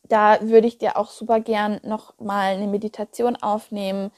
da 0.03 0.41
würde 0.41 0.68
ich 0.68 0.80
dir 0.80 0.98
auch 0.98 1.10
super 1.12 1.39
gern 1.39 1.80
noch 1.84 2.18
mal 2.20 2.56
eine 2.56 2.68
Meditation 2.68 3.36
aufnehmen, 3.36 4.12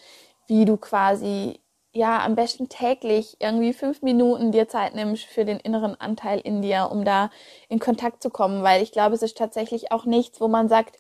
wie 0.47 0.65
du 0.65 0.77
quasi 0.77 1.59
ja 1.93 2.23
am 2.25 2.35
besten 2.35 2.69
täglich 2.69 3.37
irgendwie 3.39 3.73
fünf 3.73 4.01
Minuten 4.01 4.51
dir 4.51 4.67
Zeit 4.67 4.95
nimmst 4.95 5.25
für 5.25 5.45
den 5.45 5.59
inneren 5.59 5.99
Anteil 5.99 6.39
in 6.39 6.61
dir, 6.61 6.89
um 6.91 7.05
da 7.05 7.29
in 7.69 7.79
Kontakt 7.79 8.21
zu 8.23 8.29
kommen, 8.29 8.63
weil 8.63 8.81
ich 8.81 8.91
glaube, 8.91 9.15
es 9.15 9.21
ist 9.21 9.37
tatsächlich 9.37 9.91
auch 9.91 10.05
nichts, 10.05 10.41
wo 10.41 10.47
man 10.47 10.69
sagt, 10.69 10.97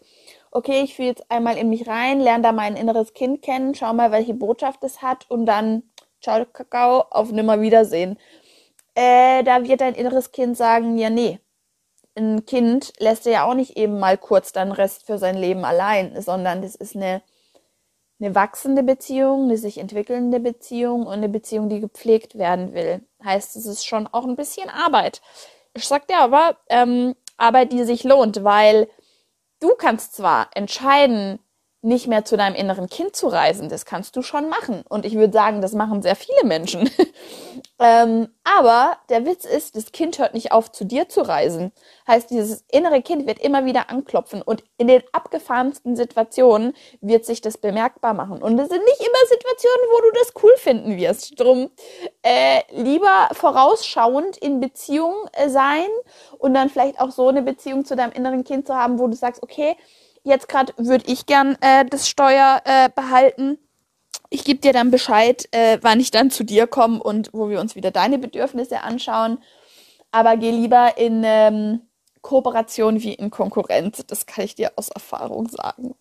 okay, 0.51 0.81
ich 0.83 0.95
fühle 0.95 1.09
jetzt 1.09 1.29
einmal 1.31 1.57
in 1.57 1.69
mich 1.69 1.87
rein, 1.87 2.19
lerne 2.19 2.43
da 2.43 2.51
mein 2.51 2.75
inneres 2.75 3.13
Kind 3.13 3.41
kennen, 3.41 3.73
schau 3.75 3.93
mal, 3.93 4.11
welche 4.11 4.35
Botschaft 4.35 4.83
es 4.83 5.01
hat 5.01 5.29
und 5.29 5.45
dann 5.47 5.83
ciao 6.21 6.45
Kakao, 6.45 7.05
auf 7.09 7.31
Nimmerwiedersehen. 7.31 8.17
Äh, 8.95 9.43
da 9.43 9.63
wird 9.63 9.81
dein 9.81 9.95
inneres 9.95 10.31
Kind 10.31 10.55
sagen, 10.57 10.97
ja, 10.97 11.09
nee, 11.09 11.39
ein 12.15 12.45
Kind 12.45 12.93
lässt 12.99 13.25
ja 13.25 13.45
auch 13.45 13.55
nicht 13.55 13.77
eben 13.77 13.99
mal 13.99 14.17
kurz 14.17 14.51
dann 14.51 14.71
Rest 14.71 15.05
für 15.05 15.17
sein 15.17 15.35
Leben 15.35 15.65
allein, 15.65 16.21
sondern 16.21 16.61
das 16.61 16.75
ist 16.75 16.95
eine, 16.95 17.23
eine 18.19 18.35
wachsende 18.35 18.83
Beziehung, 18.83 19.45
eine 19.45 19.57
sich 19.57 19.77
entwickelnde 19.77 20.39
Beziehung 20.39 21.05
und 21.05 21.13
eine 21.13 21.29
Beziehung, 21.29 21.69
die 21.69 21.79
gepflegt 21.79 22.37
werden 22.37 22.73
will. 22.73 23.01
Heißt, 23.23 23.55
es 23.55 23.65
ist 23.65 23.85
schon 23.85 24.07
auch 24.07 24.25
ein 24.25 24.35
bisschen 24.35 24.69
Arbeit. 24.69 25.21
Ich 25.73 25.87
sag 25.87 26.07
dir 26.07 26.19
aber, 26.19 26.57
ähm, 26.69 27.15
Arbeit, 27.37 27.71
die 27.73 27.83
sich 27.83 28.03
lohnt, 28.03 28.43
weil 28.43 28.87
du 29.59 29.75
kannst 29.75 30.15
zwar 30.15 30.49
entscheiden, 30.53 31.39
nicht 31.83 32.07
mehr 32.07 32.23
zu 32.23 32.37
deinem 32.37 32.55
inneren 32.55 32.87
Kind 32.87 33.13
zu 33.13 33.27
reisen. 33.27 33.67
Das 33.67 33.85
kannst 33.85 34.15
du 34.15 34.21
schon 34.21 34.47
machen. 34.47 34.83
Und 34.87 35.05
ich 35.05 35.15
würde 35.15 35.33
sagen, 35.33 35.61
das 35.61 35.73
machen 35.73 36.01
sehr 36.01 36.15
viele 36.15 36.45
Menschen. 36.45 36.89
ähm, 37.79 38.29
aber 38.45 38.97
der 39.09 39.25
Witz 39.25 39.43
ist, 39.43 39.75
das 39.75 39.91
Kind 39.91 40.17
hört 40.17 40.33
nicht 40.33 40.53
auf, 40.53 40.71
zu 40.71 40.85
dir 40.85 41.09
zu 41.09 41.21
reisen. 41.21 41.73
Heißt, 42.07 42.29
dieses 42.29 42.63
innere 42.71 43.01
Kind 43.01 43.27
wird 43.27 43.39
immer 43.39 43.65
wieder 43.65 43.89
anklopfen 43.89 44.41
und 44.41 44.63
in 44.77 44.87
den 44.87 45.03
abgefahrensten 45.11 45.97
Situationen 45.97 46.73
wird 47.01 47.25
sich 47.25 47.41
das 47.41 47.57
bemerkbar 47.57 48.13
machen. 48.13 48.41
Und 48.41 48.57
es 48.59 48.69
sind 48.69 48.83
nicht 48.83 49.01
immer 49.01 49.27
Situationen, 49.29 49.85
wo 49.91 50.01
du 50.01 50.19
das 50.19 50.33
cool 50.41 50.53
finden 50.55 50.97
wirst. 50.97 51.37
Drum 51.37 51.69
äh, 52.21 52.61
lieber 52.71 53.27
vorausschauend 53.33 54.37
in 54.37 54.61
Beziehung 54.61 55.13
äh, 55.33 55.49
sein 55.49 55.87
und 56.39 56.53
dann 56.53 56.69
vielleicht 56.69 57.01
auch 57.01 57.11
so 57.11 57.27
eine 57.27 57.41
Beziehung 57.41 57.83
zu 57.83 57.97
deinem 57.97 58.13
inneren 58.13 58.45
Kind 58.45 58.67
zu 58.67 58.73
haben, 58.73 58.99
wo 58.99 59.07
du 59.07 59.15
sagst, 59.15 59.43
okay, 59.43 59.75
Jetzt 60.23 60.47
gerade 60.47 60.73
würde 60.77 61.05
ich 61.11 61.25
gern 61.25 61.57
äh, 61.61 61.85
das 61.85 62.07
Steuer 62.07 62.61
äh, 62.65 62.89
behalten. 62.89 63.57
Ich 64.29 64.45
gebe 64.45 64.61
dir 64.61 64.73
dann 64.73 64.89
Bescheid, 64.89 65.47
äh, 65.51 65.77
wann 65.81 65.99
ich 65.99 66.11
dann 66.11 66.31
zu 66.31 66.43
dir 66.43 66.65
komme 66.65 67.03
und 67.03 67.29
wo 67.33 67.49
wir 67.49 67.59
uns 67.59 67.75
wieder 67.75 67.91
deine 67.91 68.17
Bedürfnisse 68.17 68.81
anschauen. 68.81 69.37
Aber 70.11 70.37
geh 70.37 70.51
lieber 70.51 70.97
in 70.97 71.23
ähm, 71.25 71.81
Kooperation 72.21 73.01
wie 73.01 73.13
in 73.13 73.31
Konkurrenz. 73.31 74.05
Das 74.07 74.25
kann 74.25 74.45
ich 74.45 74.55
dir 74.55 74.71
aus 74.77 74.89
Erfahrung 74.89 75.49
sagen. 75.49 75.95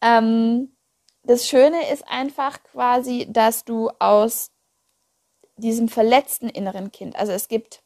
Ähm, 0.00 0.74
das 1.22 1.46
Schöne 1.46 1.90
ist 1.90 2.06
einfach 2.08 2.62
quasi, 2.62 3.26
dass 3.30 3.64
du 3.64 3.90
aus 3.98 4.50
diesem 5.56 5.88
verletzten 5.88 6.48
inneren 6.48 6.92
Kind, 6.92 7.16
also 7.16 7.32
es 7.32 7.48
gibt, 7.48 7.82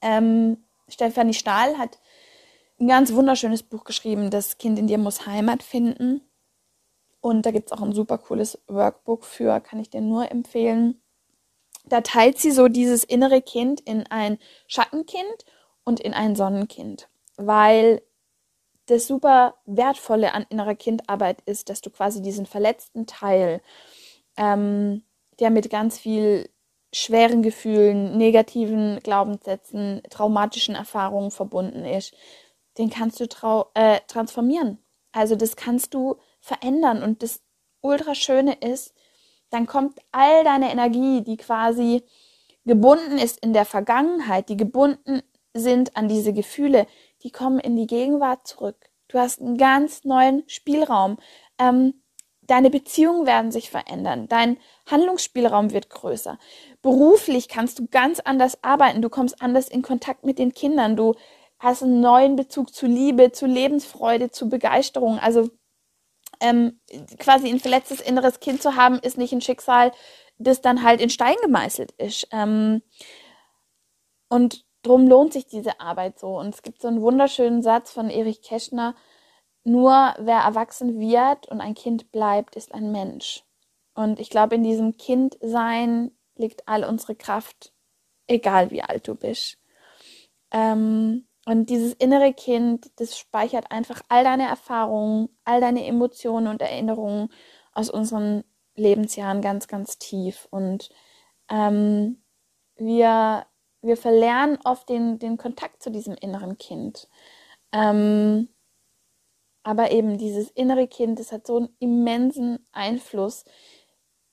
ähm, 0.00 0.64
Stefanie 0.88 1.34
Stahl 1.34 1.78
hat 1.78 1.98
ein 2.84 2.88
ganz 2.88 3.14
wunderschönes 3.14 3.62
Buch 3.62 3.84
geschrieben. 3.84 4.30
Das 4.30 4.58
Kind 4.58 4.78
in 4.78 4.86
dir 4.86 4.98
muss 4.98 5.26
Heimat 5.26 5.62
finden. 5.62 6.20
Und 7.20 7.46
da 7.46 7.50
gibt 7.50 7.70
es 7.70 7.72
auch 7.72 7.80
ein 7.80 7.94
super 7.94 8.18
cooles 8.18 8.58
Workbook 8.68 9.24
für, 9.24 9.58
kann 9.60 9.80
ich 9.80 9.88
dir 9.88 10.02
nur 10.02 10.30
empfehlen. 10.30 11.00
Da 11.86 12.02
teilt 12.02 12.38
sie 12.38 12.50
so 12.50 12.68
dieses 12.68 13.02
innere 13.02 13.40
Kind 13.40 13.80
in 13.80 14.06
ein 14.10 14.38
Schattenkind 14.66 15.46
und 15.84 16.00
in 16.00 16.12
ein 16.12 16.36
Sonnenkind, 16.36 17.08
weil 17.36 18.02
das 18.86 19.06
super 19.06 19.54
wertvolle 19.64 20.34
an 20.34 20.44
innerer 20.50 20.74
Kindarbeit 20.74 21.40
ist, 21.46 21.70
dass 21.70 21.80
du 21.80 21.88
quasi 21.88 22.20
diesen 22.20 22.44
verletzten 22.44 23.06
Teil, 23.06 23.62
ähm, 24.36 25.02
der 25.40 25.48
mit 25.48 25.70
ganz 25.70 25.98
viel 25.98 26.50
schweren 26.92 27.42
Gefühlen, 27.42 28.16
negativen 28.18 29.00
Glaubenssätzen, 29.02 30.02
traumatischen 30.10 30.74
Erfahrungen 30.74 31.30
verbunden 31.30 31.86
ist, 31.86 32.14
den 32.78 32.90
kannst 32.90 33.20
du 33.20 33.28
trau 33.28 33.70
äh, 33.74 34.00
transformieren. 34.08 34.78
Also 35.12 35.36
das 35.36 35.56
kannst 35.56 35.94
du 35.94 36.16
verändern. 36.40 37.02
Und 37.02 37.22
das 37.22 37.40
Ultraschöne 37.80 38.54
ist, 38.54 38.94
dann 39.50 39.66
kommt 39.66 40.00
all 40.10 40.44
deine 40.44 40.70
Energie, 40.72 41.22
die 41.22 41.36
quasi 41.36 42.02
gebunden 42.64 43.18
ist 43.18 43.38
in 43.44 43.52
der 43.52 43.64
Vergangenheit, 43.64 44.48
die 44.48 44.56
gebunden 44.56 45.22
sind 45.52 45.96
an 45.96 46.08
diese 46.08 46.32
Gefühle, 46.32 46.86
die 47.22 47.30
kommen 47.30 47.60
in 47.60 47.76
die 47.76 47.86
Gegenwart 47.86 48.46
zurück. 48.46 48.76
Du 49.08 49.18
hast 49.18 49.40
einen 49.40 49.56
ganz 49.56 50.04
neuen 50.04 50.42
Spielraum. 50.48 51.18
Ähm, 51.58 52.02
deine 52.42 52.70
Beziehungen 52.70 53.26
werden 53.26 53.52
sich 53.52 53.70
verändern. 53.70 54.26
Dein 54.28 54.56
Handlungsspielraum 54.90 55.72
wird 55.72 55.90
größer. 55.90 56.38
Beruflich 56.82 57.48
kannst 57.48 57.78
du 57.78 57.86
ganz 57.86 58.20
anders 58.20 58.62
arbeiten. 58.64 59.02
Du 59.02 59.08
kommst 59.08 59.40
anders 59.40 59.68
in 59.68 59.82
Kontakt 59.82 60.24
mit 60.24 60.38
den 60.38 60.52
Kindern. 60.52 60.96
Du 60.96 61.14
hast 61.58 61.82
einen 61.82 62.00
neuen 62.00 62.36
Bezug 62.36 62.74
zu 62.74 62.86
Liebe, 62.86 63.32
zu 63.32 63.46
Lebensfreude, 63.46 64.30
zu 64.30 64.48
Begeisterung. 64.48 65.18
Also 65.18 65.50
ähm, 66.40 66.80
quasi 67.18 67.48
ein 67.48 67.60
verletztes 67.60 68.00
inneres 68.00 68.40
Kind 68.40 68.62
zu 68.62 68.76
haben, 68.76 68.98
ist 68.98 69.18
nicht 69.18 69.32
ein 69.32 69.40
Schicksal, 69.40 69.92
das 70.38 70.60
dann 70.60 70.82
halt 70.82 71.00
in 71.00 71.10
Stein 71.10 71.36
gemeißelt 71.42 71.92
ist. 71.92 72.28
Ähm, 72.32 72.82
und 74.28 74.64
drum 74.82 75.06
lohnt 75.06 75.32
sich 75.32 75.46
diese 75.46 75.80
Arbeit 75.80 76.18
so. 76.18 76.38
Und 76.38 76.54
es 76.54 76.62
gibt 76.62 76.82
so 76.82 76.88
einen 76.88 77.02
wunderschönen 77.02 77.62
Satz 77.62 77.92
von 77.92 78.10
Erich 78.10 78.42
Keschner, 78.42 78.94
nur 79.64 80.14
wer 80.18 80.40
erwachsen 80.40 81.00
wird 81.00 81.48
und 81.48 81.60
ein 81.60 81.74
Kind 81.74 82.12
bleibt, 82.12 82.54
ist 82.54 82.74
ein 82.74 82.92
Mensch. 82.92 83.44
Und 83.94 84.20
ich 84.20 84.28
glaube, 84.28 84.56
in 84.56 84.62
diesem 84.62 84.98
Kindsein 84.98 86.10
liegt 86.36 86.68
all 86.68 86.84
unsere 86.84 87.14
Kraft, 87.14 87.72
egal 88.26 88.70
wie 88.70 88.82
alt 88.82 89.08
du 89.08 89.14
bist. 89.14 89.56
Ähm, 90.50 91.26
und 91.46 91.68
dieses 91.68 91.92
innere 91.94 92.32
Kind, 92.32 92.90
das 92.96 93.18
speichert 93.18 93.70
einfach 93.70 94.00
all 94.08 94.24
deine 94.24 94.48
Erfahrungen, 94.48 95.28
all 95.44 95.60
deine 95.60 95.86
Emotionen 95.86 96.46
und 96.46 96.62
Erinnerungen 96.62 97.28
aus 97.72 97.90
unseren 97.90 98.44
Lebensjahren 98.76 99.42
ganz, 99.42 99.68
ganz 99.68 99.98
tief. 99.98 100.48
Und 100.50 100.88
ähm, 101.50 102.22
wir, 102.76 103.46
wir 103.82 103.96
verlernen 103.96 104.58
oft 104.64 104.88
den, 104.88 105.18
den 105.18 105.36
Kontakt 105.36 105.82
zu 105.82 105.90
diesem 105.90 106.14
inneren 106.14 106.56
Kind. 106.56 107.08
Ähm, 107.72 108.48
aber 109.62 109.92
eben 109.92 110.16
dieses 110.18 110.50
innere 110.50 110.88
Kind, 110.88 111.18
das 111.18 111.32
hat 111.32 111.46
so 111.46 111.58
einen 111.58 111.76
immensen 111.78 112.66
Einfluss, 112.72 113.44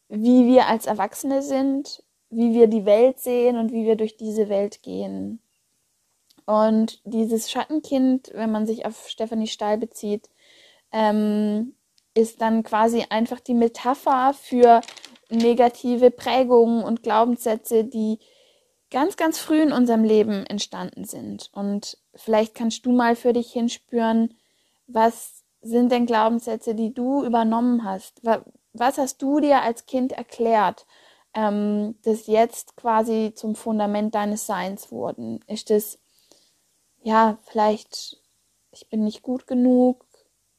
wie 0.08 0.48
wir 0.48 0.68
als 0.68 0.86
Erwachsene 0.86 1.42
sind, 1.42 2.04
wie 2.30 2.54
wir 2.54 2.68
die 2.68 2.86
Welt 2.86 3.20
sehen 3.20 3.58
und 3.58 3.72
wie 3.72 3.86
wir 3.86 3.96
durch 3.96 4.18
diese 4.18 4.50
Welt 4.50 4.82
gehen. 4.82 5.42
Und 6.46 7.02
dieses 7.06 7.50
Schattenkind, 7.50 8.32
wenn 8.34 8.52
man 8.52 8.66
sich 8.66 8.86
auf 8.86 9.10
Stephanie 9.10 9.48
Stahl 9.48 9.78
bezieht, 9.78 10.30
ähm, 10.92 11.76
ist 12.14 12.42
dann 12.42 12.64
quasi 12.64 13.06
einfach 13.10 13.40
die 13.40 13.54
Metapher 13.54 14.34
für 14.34 14.82
negative 15.30 16.12
Prägungen 16.12 16.84
und 16.84 17.04
Glaubenssätze, 17.04 17.86
die 17.86 18.20
ganz, 18.92 19.16
ganz 19.16 19.40
früh 19.40 19.62
in 19.62 19.72
unserem 19.72 20.04
Leben 20.04 20.46
entstanden 20.46 21.06
sind. 21.06 21.50
Und 21.54 21.98
vielleicht 22.14 22.54
kannst 22.54 22.86
du 22.86 22.92
mal 22.92 23.16
für 23.16 23.34
dich 23.34 23.52
hinspüren, 23.52 24.36
was 24.88 25.44
sind 25.62 25.92
denn 25.92 26.06
Glaubenssätze, 26.06 26.76
die 26.76 26.94
du 26.94 27.24
übernommen 27.24 27.86
hast? 27.86 28.22
Was 28.74 28.98
hast 28.98 29.22
du 29.22 29.40
dir 29.40 29.62
als 29.62 29.86
Kind 29.86 30.12
erklärt, 30.12 30.86
ähm, 31.34 31.96
das 32.04 32.28
jetzt 32.28 32.76
quasi 32.76 33.32
zum 33.34 33.56
Fundament 33.56 34.14
deines 34.14 34.46
Seins 34.46 34.92
wurden? 34.92 35.40
Ist 35.48 35.72
es 35.72 36.01
ja, 37.02 37.38
vielleicht, 37.44 38.18
ich 38.72 38.90
bin 38.90 39.04
nicht 39.04 39.22
gut 39.22 39.48
genug 39.48 40.06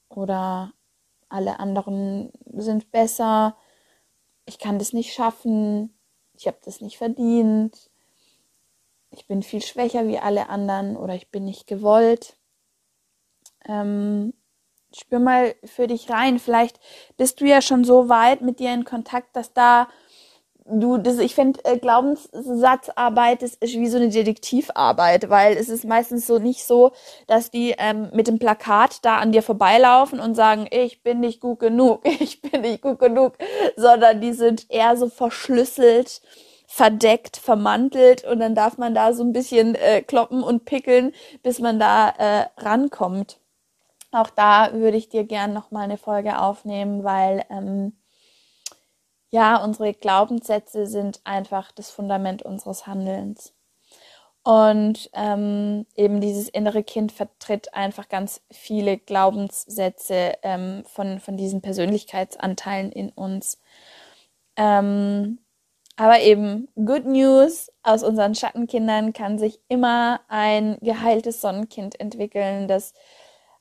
oder 0.09 0.73
alle 1.29 1.61
anderen 1.61 2.33
sind 2.53 2.91
besser, 2.91 3.57
ich 4.45 4.59
kann 4.59 4.79
das 4.79 4.93
nicht 4.93 5.15
schaffen, 5.15 5.97
ich 6.35 6.47
habe 6.47 6.59
das 6.65 6.81
nicht 6.81 6.99
verdient, 6.99 7.91
ich 9.11 9.27
bin 9.27 9.43
viel 9.43 9.63
schwächer 9.63 10.07
wie 10.09 10.19
alle 10.19 10.49
anderen 10.49 10.97
oder 10.97 11.15
ich 11.15 11.31
bin 11.31 11.45
nicht 11.45 11.67
gewollt. 11.67 12.37
Ähm, 13.67 14.35
spür 14.95 15.21
mal 15.21 15.55
für 15.65 15.87
dich 15.87 16.11
rein. 16.11 16.39
Vielleicht 16.39 16.81
bist 17.17 17.41
du 17.41 17.45
ja 17.47 17.63
schon 17.63 17.85
so 17.85 18.09
weit 18.09 18.41
mit 18.41 18.59
dir 18.59 18.73
in 18.73 18.85
Kontakt, 18.85 19.37
dass 19.37 19.53
da 19.53 19.89
du, 20.67 20.99
das, 20.99 21.19
ich 21.19 21.35
finde, 21.35 21.65
äh, 21.65 21.79
Glaubenssatzarbeit 21.79 23.43
ist, 23.43 23.63
ist 23.63 23.75
wie 23.75 23.89
so 23.89 23.97
eine 23.97 24.09
Detektivarbeit, 24.09 25.29
weil 25.31 25.57
es 25.57 25.69
ist 25.69 25.85
meistens 25.85 26.27
so 26.27 26.39
nicht 26.39 26.65
so, 26.65 26.93
dass 27.27 27.51
die 27.51 27.75
ähm, 27.79 28.11
mit 28.13 28.29
dem 28.29 28.39
Plakat 28.39 29.05
da 29.05 29.19
an 29.19 29.33
dir 29.33 29.43
vorbeilaufen 29.43 30.21
und 30.21 30.35
sagen, 30.35 30.67
ich 30.71 31.03
bin 31.03 31.21
nicht 31.21 31.41
gut 31.41 31.61
genug, 31.61 32.03
ich 32.21 32.41
bin 32.43 32.63
nicht 32.63 32.83
gut 32.83 32.99
genug, 32.99 33.35
sondern 33.77 34.21
die 34.21 34.33
sind 34.33 34.71
eher 34.71 34.97
so 34.97 35.09
verschlüsselt, 35.09 36.23
verdeckt, 36.67 37.37
vermantelt 37.37 38.25
und 38.25 38.41
dann 38.41 38.55
darf 38.55 38.79
man 38.79 38.95
da 38.95 39.13
so 39.13 39.23
ein 39.23 39.33
bisschen 39.33 39.75
äh, 39.75 40.03
kloppen 40.03 40.43
und 40.43 40.65
pickeln, 40.65 41.13
bis 41.43 41.59
man 41.59 41.79
da 41.79 42.09
äh, 42.11 42.47
rankommt. 42.59 43.39
Auch 44.11 44.31
da 44.31 44.73
würde 44.75 44.97
ich 44.97 45.09
dir 45.09 45.25
gern 45.25 45.53
noch 45.55 45.71
mal 45.71 45.83
eine 45.83 45.97
Folge 45.97 46.39
aufnehmen, 46.39 47.03
weil 47.03 47.45
ähm, 47.51 47.95
ja, 49.33 49.57
unsere 49.65 49.95
Glaubenssätze 49.95 50.87
sind 50.87 51.21
einfach 51.25 51.73
das 51.73 51.91
Fundament 51.91 52.43
unseres 52.43 52.87
Handelns. 52.87 53.55
Und 54.45 55.09
ähm, 55.15 55.87
eben 55.97 56.21
dieses 56.21 56.49
innere 56.49 56.83
Kind 56.83 57.13
vertritt 57.13 57.75
einfach 57.75 58.09
ganz 58.09 58.43
viele 58.51 58.99
Glaubenssätze 58.99 60.35
ähm, 60.43 60.85
von, 60.87 61.21
von 61.21 61.37
diesen 61.37 61.63
Persönlichkeitsanteilen 61.63 62.93
in 62.93 63.11
uns. 63.11 63.61
Ähm, 64.57 65.39
aber 65.97 66.21
eben, 66.21 66.69
good 66.75 67.07
news, 67.07 67.71
aus 67.83 68.03
unseren 68.03 68.35
Schattenkindern 68.35 69.13
kann 69.13 69.39
sich 69.39 69.61
immer 69.69 70.21
ein 70.29 70.77
geheiltes 70.81 71.41
Sonnenkind 71.41 72.01
entwickeln, 72.01 72.69
das 72.69 72.93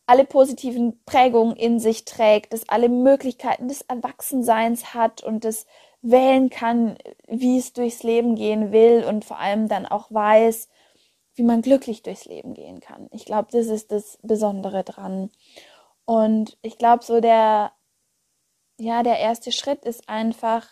alle 0.06 0.26
positiven 0.26 1.04
Prägungen 1.06 1.56
in 1.56 1.80
sich 1.80 2.06
trägt, 2.06 2.54
das 2.54 2.68
alle 2.68 2.90
Möglichkeiten 2.90 3.68
des 3.68 3.82
Erwachsenseins 3.82 4.94
hat 4.94 5.24
und 5.24 5.46
das 5.46 5.66
wählen 6.02 6.50
kann, 6.50 6.98
wie 7.28 7.58
es 7.58 7.74
durchs 7.74 8.04
Leben 8.04 8.36
gehen 8.36 8.72
will 8.72 9.06
und 9.08 9.24
vor 9.24 9.38
allem 9.40 9.68
dann 9.68 9.86
auch 9.86 10.12
weiß, 10.12 10.68
wie 11.36 11.44
man 11.44 11.62
glücklich 11.62 12.02
durchs 12.04 12.26
Leben 12.26 12.54
gehen 12.54 12.80
kann. 12.80 13.08
Ich 13.12 13.26
glaube, 13.26 13.50
das 13.52 13.68
ist 13.68 13.92
das 13.92 14.18
Besondere 14.22 14.84
dran. 14.84 15.30
Und 16.06 16.58
ich 16.62 16.78
glaube, 16.78 17.04
so 17.04 17.22
der, 17.22 17.72
ja, 18.78 19.04
der 19.04 19.20
erste 19.20 19.52
Schritt 19.52 19.86
ist 19.86 20.10
einfach, 20.10 20.68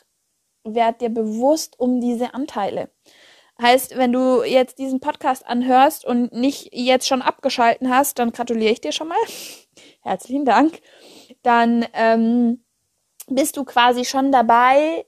werd 0.63 1.02
dir 1.02 1.10
bewusst 1.10 1.80
um 1.80 2.02
diese 2.02 2.34
Anteile. 2.34 2.89
Heißt, 3.62 3.98
wenn 3.98 4.13
du 4.13 4.43
jetzt 4.43 4.80
diesen 4.80 5.00
Podcast 5.00 5.45
anhörst 5.45 6.06
und 6.06 6.32
nicht 6.32 6.69
jetzt 6.72 7.08
schon 7.08 7.22
abgeschalten 7.22 7.89
hast, 7.89 8.19
dann 8.19 8.32
gratuliere 8.32 8.72
ich 8.72 8.82
dir 8.82 8.91
schon 8.93 9.10
mal. 9.10 9.17
Herzlichen 10.02 10.45
Dank. 10.45 10.82
Dann 11.43 11.86
ähm, 11.93 12.63
bist 13.28 13.58
du 13.58 13.65
quasi 13.65 14.06
schon 14.06 14.32
dabei, 14.32 15.06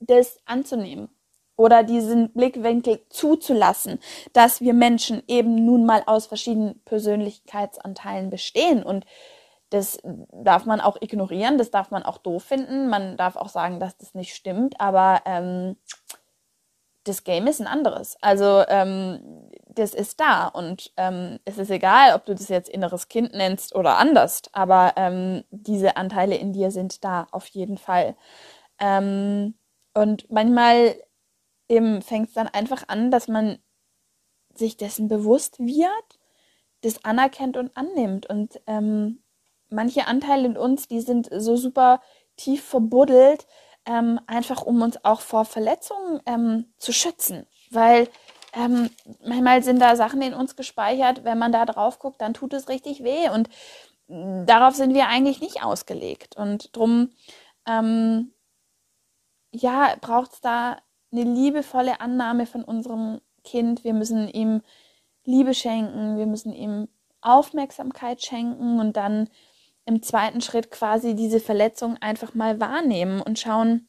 das 0.00 0.38
anzunehmen 0.44 1.08
oder 1.56 1.84
diesen 1.84 2.32
Blickwinkel 2.32 3.06
zuzulassen, 3.10 4.00
dass 4.32 4.60
wir 4.60 4.74
Menschen 4.74 5.22
eben 5.28 5.54
nun 5.64 5.86
mal 5.86 6.02
aus 6.06 6.26
verschiedenen 6.26 6.82
Persönlichkeitsanteilen 6.84 8.28
bestehen 8.28 8.82
und 8.82 9.06
das 9.70 9.98
darf 10.32 10.66
man 10.66 10.80
auch 10.80 11.00
ignorieren, 11.00 11.58
das 11.58 11.70
darf 11.70 11.90
man 11.90 12.02
auch 12.02 12.18
doof 12.18 12.44
finden, 12.44 12.88
man 12.88 13.16
darf 13.16 13.36
auch 13.36 13.48
sagen, 13.48 13.80
dass 13.80 13.96
das 13.96 14.14
nicht 14.14 14.34
stimmt, 14.34 14.80
aber 14.80 15.22
ähm, 15.24 15.76
das 17.04 17.24
Game 17.24 17.46
ist 17.46 17.60
ein 17.60 17.66
anderes. 17.66 18.16
Also 18.20 18.64
ähm, 18.68 19.50
das 19.68 19.94
ist 19.94 20.20
da 20.20 20.46
und 20.48 20.92
ähm, 20.96 21.38
es 21.44 21.58
ist 21.58 21.70
egal, 21.70 22.14
ob 22.14 22.24
du 22.24 22.34
das 22.34 22.48
jetzt 22.48 22.68
inneres 22.68 23.08
Kind 23.08 23.32
nennst 23.32 23.74
oder 23.74 23.98
anders, 23.98 24.42
aber 24.52 24.94
ähm, 24.96 25.44
diese 25.50 25.96
Anteile 25.96 26.36
in 26.36 26.52
dir 26.52 26.70
sind 26.70 27.04
da 27.04 27.26
auf 27.30 27.46
jeden 27.48 27.78
Fall. 27.78 28.16
Ähm, 28.78 29.54
und 29.94 30.30
manchmal 30.30 30.96
eben 31.68 32.02
fängt 32.02 32.28
es 32.28 32.34
dann 32.34 32.48
einfach 32.48 32.84
an, 32.88 33.10
dass 33.10 33.28
man 33.28 33.58
sich 34.54 34.76
dessen 34.76 35.08
bewusst 35.08 35.58
wird, 35.58 36.18
das 36.82 37.04
anerkennt 37.04 37.56
und 37.56 37.76
annimmt. 37.76 38.26
Und 38.26 38.60
ähm, 38.66 39.22
manche 39.70 40.06
Anteile 40.06 40.46
in 40.46 40.56
uns, 40.56 40.88
die 40.88 41.00
sind 41.00 41.28
so 41.32 41.56
super 41.56 42.00
tief 42.36 42.64
verbuddelt, 42.64 43.46
ähm, 43.86 44.20
einfach 44.26 44.62
um 44.62 44.82
uns 44.82 45.04
auch 45.04 45.20
vor 45.20 45.44
Verletzungen 45.44 46.20
ähm, 46.26 46.72
zu 46.78 46.92
schützen. 46.92 47.46
Weil 47.70 48.08
ähm, 48.54 48.90
manchmal 49.24 49.62
sind 49.62 49.80
da 49.80 49.96
Sachen 49.96 50.22
in 50.22 50.34
uns 50.34 50.56
gespeichert, 50.56 51.24
wenn 51.24 51.38
man 51.38 51.52
da 51.52 51.66
drauf 51.66 51.98
guckt, 51.98 52.20
dann 52.20 52.34
tut 52.34 52.52
es 52.52 52.68
richtig 52.68 53.02
weh. 53.02 53.28
Und 53.28 53.48
darauf 54.08 54.74
sind 54.74 54.94
wir 54.94 55.08
eigentlich 55.08 55.40
nicht 55.40 55.62
ausgelegt. 55.62 56.36
Und 56.36 56.76
drum, 56.76 57.10
ähm, 57.66 58.32
ja, 59.50 59.96
braucht 60.00 60.32
es 60.34 60.40
da 60.40 60.78
eine 61.12 61.22
liebevolle 61.22 62.00
Annahme 62.00 62.46
von 62.46 62.64
unserem 62.64 63.20
Kind. 63.44 63.84
Wir 63.84 63.94
müssen 63.94 64.28
ihm 64.28 64.62
Liebe 65.24 65.54
schenken, 65.54 66.18
wir 66.18 66.26
müssen 66.26 66.52
ihm 66.52 66.88
Aufmerksamkeit 67.20 68.22
schenken 68.22 68.78
und 68.78 68.96
dann 68.96 69.30
im 69.86 70.02
zweiten 70.02 70.40
Schritt 70.40 70.70
quasi 70.70 71.14
diese 71.14 71.40
Verletzung 71.40 71.96
einfach 71.98 72.34
mal 72.34 72.60
wahrnehmen 72.60 73.20
und 73.20 73.38
schauen, 73.38 73.88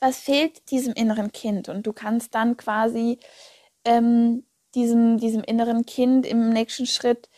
was 0.00 0.18
fehlt 0.18 0.70
diesem 0.70 0.92
inneren 0.94 1.32
Kind. 1.32 1.68
Und 1.68 1.86
du 1.86 1.92
kannst 1.92 2.34
dann 2.34 2.56
quasi 2.56 3.18
ähm, 3.84 4.46
diesem, 4.74 5.18
diesem 5.18 5.42
inneren 5.42 5.86
Kind 5.86 6.26
im 6.26 6.50
nächsten 6.50 6.86
Schritt 6.86 7.28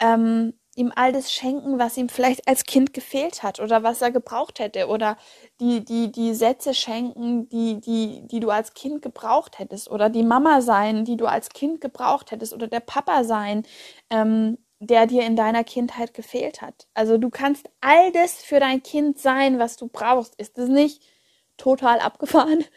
ähm, 0.00 0.54
ihm 0.76 0.92
all 0.94 1.12
das 1.12 1.32
schenken, 1.32 1.78
was 1.78 1.96
ihm 1.96 2.08
vielleicht 2.08 2.48
als 2.48 2.64
Kind 2.64 2.94
gefehlt 2.94 3.42
hat 3.42 3.60
oder 3.60 3.82
was 3.82 4.02
er 4.02 4.10
gebraucht 4.10 4.60
hätte 4.60 4.88
oder 4.88 5.16
die, 5.60 5.84
die, 5.84 6.10
die 6.10 6.34
Sätze 6.34 6.74
schenken, 6.74 7.48
die, 7.48 7.80
die, 7.80 8.26
die 8.26 8.40
du 8.40 8.50
als 8.50 8.74
Kind 8.74 9.02
gebraucht 9.02 9.58
hättest 9.58 9.90
oder 9.90 10.08
die 10.10 10.22
Mama 10.22 10.60
sein, 10.62 11.04
die 11.04 11.16
du 11.16 11.26
als 11.26 11.50
Kind 11.50 11.80
gebraucht 11.80 12.30
hättest 12.30 12.52
oder 12.54 12.68
der 12.68 12.80
Papa 12.80 13.24
sein, 13.24 13.64
ähm, 14.10 14.58
der 14.80 15.06
dir 15.06 15.24
in 15.24 15.36
deiner 15.36 15.62
Kindheit 15.62 16.14
gefehlt 16.14 16.62
hat. 16.62 16.88
Also 16.94 17.18
du 17.18 17.28
kannst 17.28 17.68
all 17.82 18.10
das 18.12 18.42
für 18.42 18.60
dein 18.60 18.82
Kind 18.82 19.18
sein, 19.18 19.58
was 19.58 19.76
du 19.76 19.88
brauchst. 19.88 20.34
Ist 20.36 20.56
das 20.56 20.68
nicht 20.68 21.02
total 21.56 22.00
abgefahren? 22.00 22.64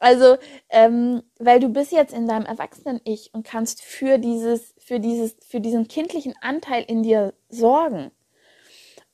Also, 0.00 0.36
ähm, 0.68 1.22
weil 1.38 1.60
du 1.60 1.68
bist 1.68 1.92
jetzt 1.92 2.12
in 2.12 2.26
deinem 2.26 2.44
Erwachsenen-Ich 2.44 3.30
und 3.32 3.46
kannst 3.46 3.82
für 3.82 4.18
dieses, 4.18 4.74
für 4.78 5.00
dieses, 5.00 5.36
für 5.46 5.60
diesen 5.60 5.88
kindlichen 5.88 6.34
Anteil 6.42 6.84
in 6.86 7.02
dir 7.02 7.32
sorgen. 7.48 8.10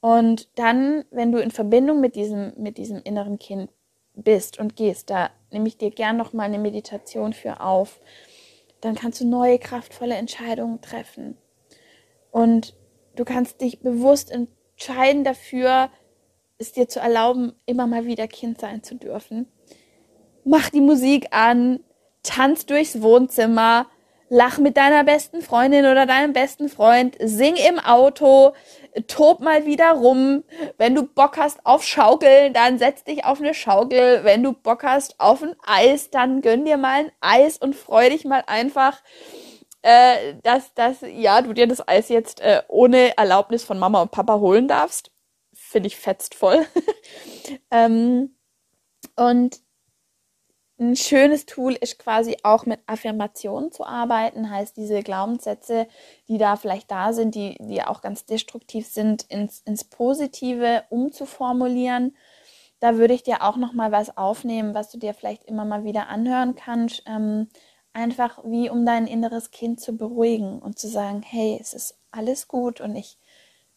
Und 0.00 0.48
dann, 0.58 1.04
wenn 1.10 1.30
du 1.30 1.38
in 1.38 1.50
Verbindung 1.50 2.00
mit 2.00 2.16
diesem, 2.16 2.54
mit 2.56 2.78
diesem 2.78 3.02
inneren 3.02 3.38
Kind 3.38 3.70
bist 4.14 4.58
und 4.58 4.74
gehst, 4.74 5.10
da 5.10 5.30
nehme 5.50 5.68
ich 5.68 5.76
dir 5.76 5.90
gern 5.90 6.16
noch 6.16 6.32
mal 6.32 6.44
eine 6.44 6.58
Meditation 6.58 7.32
für 7.32 7.60
auf. 7.60 8.00
Dann 8.80 8.94
kannst 8.94 9.20
du 9.20 9.26
neue 9.26 9.58
kraftvolle 9.58 10.14
Entscheidungen 10.14 10.80
treffen. 10.80 11.36
Und 12.30 12.74
du 13.16 13.24
kannst 13.24 13.60
dich 13.60 13.80
bewusst 13.80 14.30
entscheiden 14.30 15.24
dafür, 15.24 15.90
es 16.58 16.72
dir 16.72 16.88
zu 16.88 17.00
erlauben, 17.00 17.54
immer 17.66 17.86
mal 17.86 18.06
wieder 18.06 18.28
Kind 18.28 18.60
sein 18.60 18.82
zu 18.82 18.94
dürfen. 18.94 19.46
Mach 20.44 20.70
die 20.70 20.80
Musik 20.80 21.28
an, 21.30 21.80
tanz 22.22 22.66
durchs 22.66 23.02
Wohnzimmer, 23.02 23.86
lach 24.28 24.58
mit 24.58 24.76
deiner 24.76 25.04
besten 25.04 25.42
Freundin 25.42 25.86
oder 25.86 26.06
deinem 26.06 26.32
besten 26.32 26.68
Freund, 26.68 27.16
sing 27.20 27.56
im 27.56 27.78
Auto, 27.78 28.52
tob 29.08 29.40
mal 29.40 29.66
wieder 29.66 29.90
rum. 29.92 30.44
Wenn 30.78 30.94
du 30.94 31.02
Bock 31.02 31.36
hast 31.36 31.66
auf 31.66 31.82
Schaukeln, 31.82 32.52
dann 32.52 32.78
setz 32.78 33.04
dich 33.04 33.24
auf 33.24 33.40
eine 33.40 33.54
Schaukel. 33.54 34.20
Wenn 34.22 34.42
du 34.42 34.52
Bock 34.52 34.84
hast 34.84 35.18
auf 35.18 35.42
ein 35.42 35.56
Eis, 35.66 36.10
dann 36.10 36.42
gönn 36.42 36.64
dir 36.64 36.76
mal 36.76 37.04
ein 37.04 37.12
Eis 37.20 37.58
und 37.58 37.74
freu 37.74 38.08
dich 38.08 38.24
mal 38.24 38.44
einfach, 38.46 39.02
äh, 39.82 40.34
dass, 40.42 40.74
dass 40.74 40.98
ja, 41.02 41.42
du 41.42 41.52
dir 41.52 41.66
das 41.66 41.86
Eis 41.86 42.08
jetzt 42.08 42.40
äh, 42.40 42.62
ohne 42.68 43.16
Erlaubnis 43.16 43.64
von 43.64 43.78
Mama 43.78 44.02
und 44.02 44.10
Papa 44.10 44.38
holen 44.38 44.68
darfst. 44.68 45.10
Finde 45.52 45.88
ich 45.88 45.96
fetzt 45.96 46.34
voll. 46.34 46.66
ähm, 47.70 48.36
und 49.16 49.60
ein 50.80 50.96
schönes 50.96 51.44
Tool 51.44 51.74
ist 51.74 51.98
quasi 51.98 52.38
auch 52.42 52.64
mit 52.64 52.80
Affirmationen 52.86 53.70
zu 53.70 53.84
arbeiten, 53.84 54.48
heißt 54.48 54.78
diese 54.78 55.02
Glaubenssätze, 55.02 55.86
die 56.26 56.38
da 56.38 56.56
vielleicht 56.56 56.90
da 56.90 57.12
sind, 57.12 57.34
die, 57.34 57.56
die 57.60 57.82
auch 57.82 58.00
ganz 58.00 58.24
destruktiv 58.24 58.86
sind, 58.86 59.24
ins, 59.24 59.60
ins 59.60 59.84
Positive 59.84 60.84
umzuformulieren. 60.88 62.16
Da 62.80 62.96
würde 62.96 63.12
ich 63.12 63.22
dir 63.22 63.42
auch 63.42 63.56
noch 63.56 63.74
mal 63.74 63.92
was 63.92 64.16
aufnehmen, 64.16 64.74
was 64.74 64.90
du 64.90 64.98
dir 64.98 65.12
vielleicht 65.12 65.44
immer 65.44 65.66
mal 65.66 65.84
wieder 65.84 66.08
anhören 66.08 66.54
kannst, 66.54 67.02
ähm, 67.06 67.50
einfach 67.92 68.38
wie 68.44 68.70
um 68.70 68.86
dein 68.86 69.06
inneres 69.06 69.50
Kind 69.50 69.80
zu 69.80 69.96
beruhigen 69.96 70.60
und 70.60 70.78
zu 70.78 70.88
sagen, 70.88 71.22
hey, 71.22 71.58
es 71.60 71.74
ist 71.74 71.96
alles 72.10 72.48
gut 72.48 72.80
und 72.80 72.94
ich 72.96 73.18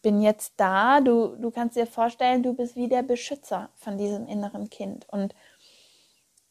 bin 0.02 0.20
jetzt 0.20 0.54
da. 0.56 1.00
Du, 1.00 1.36
du 1.36 1.50
kannst 1.50 1.76
dir 1.76 1.86
vorstellen, 1.86 2.42
du 2.42 2.54
bist 2.54 2.76
wie 2.76 2.88
der 2.88 3.02
Beschützer 3.02 3.70
von 3.76 3.98
diesem 3.98 4.26
inneren 4.26 4.70
Kind 4.70 5.06
und 5.10 5.34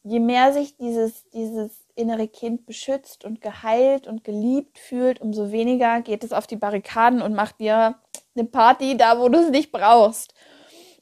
je 0.03 0.19
mehr 0.19 0.51
sich 0.51 0.75
dieses, 0.75 1.29
dieses 1.29 1.83
innere 1.95 2.27
Kind 2.27 2.65
beschützt 2.65 3.23
und 3.23 3.41
geheilt 3.41 4.07
und 4.07 4.23
geliebt 4.23 4.77
fühlt, 4.77 5.21
umso 5.21 5.51
weniger 5.51 6.01
geht 6.01 6.23
es 6.23 6.33
auf 6.33 6.47
die 6.47 6.55
Barrikaden 6.55 7.21
und 7.21 7.33
macht 7.33 7.59
dir 7.59 7.95
eine 8.35 8.45
Party 8.45 8.97
da, 8.97 9.19
wo 9.19 9.29
du 9.29 9.39
es 9.39 9.49
nicht 9.49 9.71
brauchst. 9.71 10.33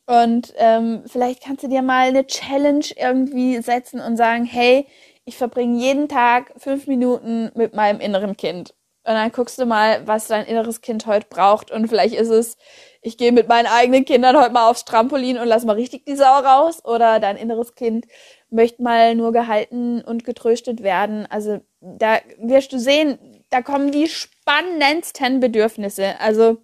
Und 0.06 0.54
ähm, 0.58 1.04
vielleicht 1.06 1.44
kannst 1.44 1.64
du 1.64 1.68
dir 1.68 1.82
mal 1.82 2.08
eine 2.08 2.28
Challenge 2.28 2.86
irgendwie 2.98 3.62
setzen 3.62 4.02
und 4.02 4.18
sagen, 4.18 4.46
hey, 4.46 4.86
ich 5.26 5.38
verbringe 5.38 5.80
jeden 5.80 6.08
Tag 6.08 6.54
fünf 6.58 6.88
Minuten 6.88 7.52
mit 7.56 7.74
meinem 7.74 8.00
inneren 8.00 8.38
Kind. 8.38 8.74
Und 9.04 9.16
dann 9.16 9.32
guckst 9.32 9.58
du 9.58 9.66
mal, 9.66 10.06
was 10.06 10.28
dein 10.28 10.46
inneres 10.46 10.82
Kind 10.82 11.08
heute 11.08 11.26
braucht. 11.28 11.72
Und 11.72 11.88
vielleicht 11.88 12.14
ist 12.14 12.30
es, 12.30 12.56
ich 13.02 13.18
gehe 13.18 13.32
mit 13.32 13.48
meinen 13.48 13.66
eigenen 13.66 14.06
Kindern 14.06 14.38
heute 14.38 14.52
mal 14.52 14.70
aufs 14.70 14.86
Trampolin 14.86 15.40
und 15.40 15.48
lass 15.48 15.66
mal 15.66 15.74
richtig 15.74 16.06
die 16.06 16.16
Sau 16.16 16.40
raus. 16.40 16.86
Oder 16.86 17.20
dein 17.20 17.36
inneres 17.36 17.74
Kind 17.74 18.06
möchte 18.52 18.84
mal 18.84 19.16
nur 19.16 19.32
gehalten 19.32 20.04
und 20.04 20.24
getröstet 20.24 20.84
werden. 20.84 21.26
Also 21.26 21.62
da 21.80 22.20
wirst 22.38 22.74
du 22.74 22.80
sehen, 22.80 23.44
da 23.50 23.64
kommen 23.64 23.92
die 23.92 24.08
spannendsten 24.08 25.40
Bedürfnisse. 25.40 26.20
Also 26.20 26.58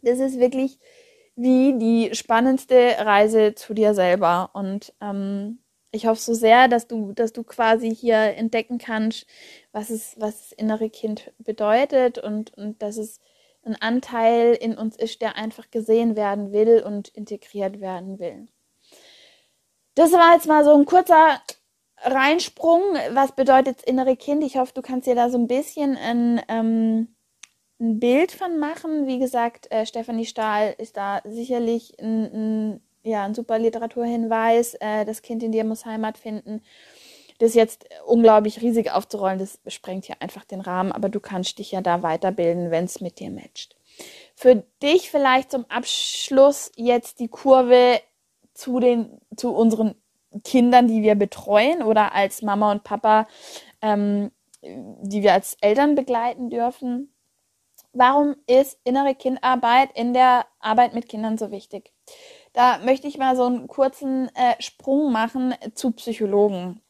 das 0.00 0.20
ist 0.20 0.40
wirklich 0.40 0.78
wie 1.36 1.78
die 1.78 2.14
spannendste 2.14 2.96
Reise 2.98 3.54
zu 3.54 3.74
dir 3.74 3.92
selber. 3.92 4.50
Und 4.54 4.94
ähm, 5.02 5.58
ich 5.90 6.06
hoffe 6.06 6.20
so 6.20 6.34
sehr, 6.34 6.68
dass 6.68 6.86
du, 6.86 7.12
dass 7.12 7.32
du 7.32 7.42
quasi 7.44 7.94
hier 7.94 8.16
entdecken 8.16 8.78
kannst, 8.78 9.26
was 9.72 9.90
es, 9.90 10.14
was 10.18 10.48
das 10.48 10.52
innere 10.52 10.90
Kind 10.90 11.32
bedeutet 11.38 12.18
und, 12.18 12.52
und 12.56 12.82
dass 12.82 12.96
es 12.96 13.20
ein 13.64 13.76
Anteil 13.76 14.54
in 14.54 14.76
uns 14.76 14.96
ist, 14.96 15.20
der 15.22 15.36
einfach 15.36 15.70
gesehen 15.70 16.16
werden 16.16 16.52
will 16.52 16.82
und 16.84 17.08
integriert 17.08 17.80
werden 17.80 18.18
will. 18.18 18.48
Das 19.94 20.12
war 20.12 20.34
jetzt 20.34 20.46
mal 20.46 20.64
so 20.64 20.74
ein 20.74 20.84
kurzer 20.84 21.40
Reinsprung. 22.02 22.82
Was 23.12 23.32
bedeutet 23.32 23.78
das 23.78 23.84
innere 23.84 24.16
Kind? 24.16 24.44
Ich 24.44 24.56
hoffe, 24.56 24.72
du 24.74 24.82
kannst 24.82 25.06
dir 25.06 25.14
da 25.14 25.30
so 25.30 25.38
ein 25.38 25.48
bisschen 25.48 25.96
ein, 25.96 26.40
ähm, 26.48 27.08
ein 27.80 27.98
Bild 27.98 28.32
von 28.32 28.58
machen. 28.58 29.06
Wie 29.06 29.18
gesagt, 29.18 29.70
äh, 29.70 29.86
Stefanie 29.86 30.26
Stahl 30.26 30.74
ist 30.78 30.96
da 30.96 31.20
sicherlich 31.24 31.98
ein, 32.00 32.24
ein, 32.32 32.80
ja, 33.02 33.24
ein 33.24 33.34
super 33.34 33.58
Literaturhinweis. 33.58 34.74
Äh, 34.74 35.04
das 35.04 35.22
Kind 35.22 35.42
in 35.42 35.52
dir 35.52 35.64
muss 35.64 35.86
Heimat 35.86 36.18
finden. 36.18 36.62
Das 37.38 37.54
jetzt 37.54 37.88
unglaublich 38.04 38.60
riesig 38.62 38.90
aufzurollen, 38.90 39.38
das 39.38 39.60
sprengt 39.68 40.06
hier 40.06 40.16
einfach 40.20 40.44
den 40.44 40.60
Rahmen, 40.60 40.90
aber 40.90 41.08
du 41.08 41.20
kannst 41.20 41.58
dich 41.60 41.70
ja 41.70 41.80
da 41.80 42.02
weiterbilden, 42.02 42.72
wenn 42.72 42.84
es 42.84 43.00
mit 43.00 43.20
dir 43.20 43.30
matcht. 43.30 43.76
Für 44.34 44.64
dich 44.82 45.10
vielleicht 45.10 45.52
zum 45.52 45.64
Abschluss 45.68 46.72
jetzt 46.74 47.20
die 47.20 47.28
Kurve 47.28 48.00
zu 48.54 48.80
den, 48.80 49.20
zu 49.36 49.54
unseren 49.54 49.94
Kindern, 50.44 50.88
die 50.88 51.02
wir 51.02 51.14
betreuen 51.14 51.82
oder 51.82 52.12
als 52.12 52.42
Mama 52.42 52.72
und 52.72 52.82
Papa, 52.82 53.28
ähm, 53.82 54.32
die 54.62 55.22
wir 55.22 55.32
als 55.32 55.56
Eltern 55.60 55.94
begleiten 55.94 56.50
dürfen. 56.50 57.14
Warum 57.92 58.36
ist 58.46 58.78
innere 58.84 59.14
Kindarbeit 59.14 59.90
in 59.94 60.12
der 60.12 60.46
Arbeit 60.60 60.94
mit 60.94 61.08
Kindern 61.08 61.38
so 61.38 61.50
wichtig? 61.50 61.92
Da 62.52 62.78
möchte 62.78 63.06
ich 63.06 63.18
mal 63.18 63.36
so 63.36 63.44
einen 63.44 63.68
kurzen 63.68 64.28
äh, 64.34 64.60
Sprung 64.60 65.12
machen 65.12 65.54
zu 65.74 65.92
Psychologen. 65.92 66.80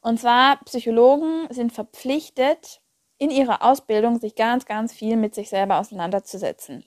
Und 0.00 0.20
zwar, 0.20 0.58
Psychologen 0.64 1.46
sind 1.50 1.72
verpflichtet, 1.72 2.80
in 3.18 3.30
ihrer 3.30 3.62
Ausbildung 3.62 4.18
sich 4.18 4.34
ganz, 4.34 4.66
ganz 4.66 4.92
viel 4.92 5.16
mit 5.16 5.34
sich 5.34 5.48
selber 5.48 5.78
auseinanderzusetzen. 5.78 6.84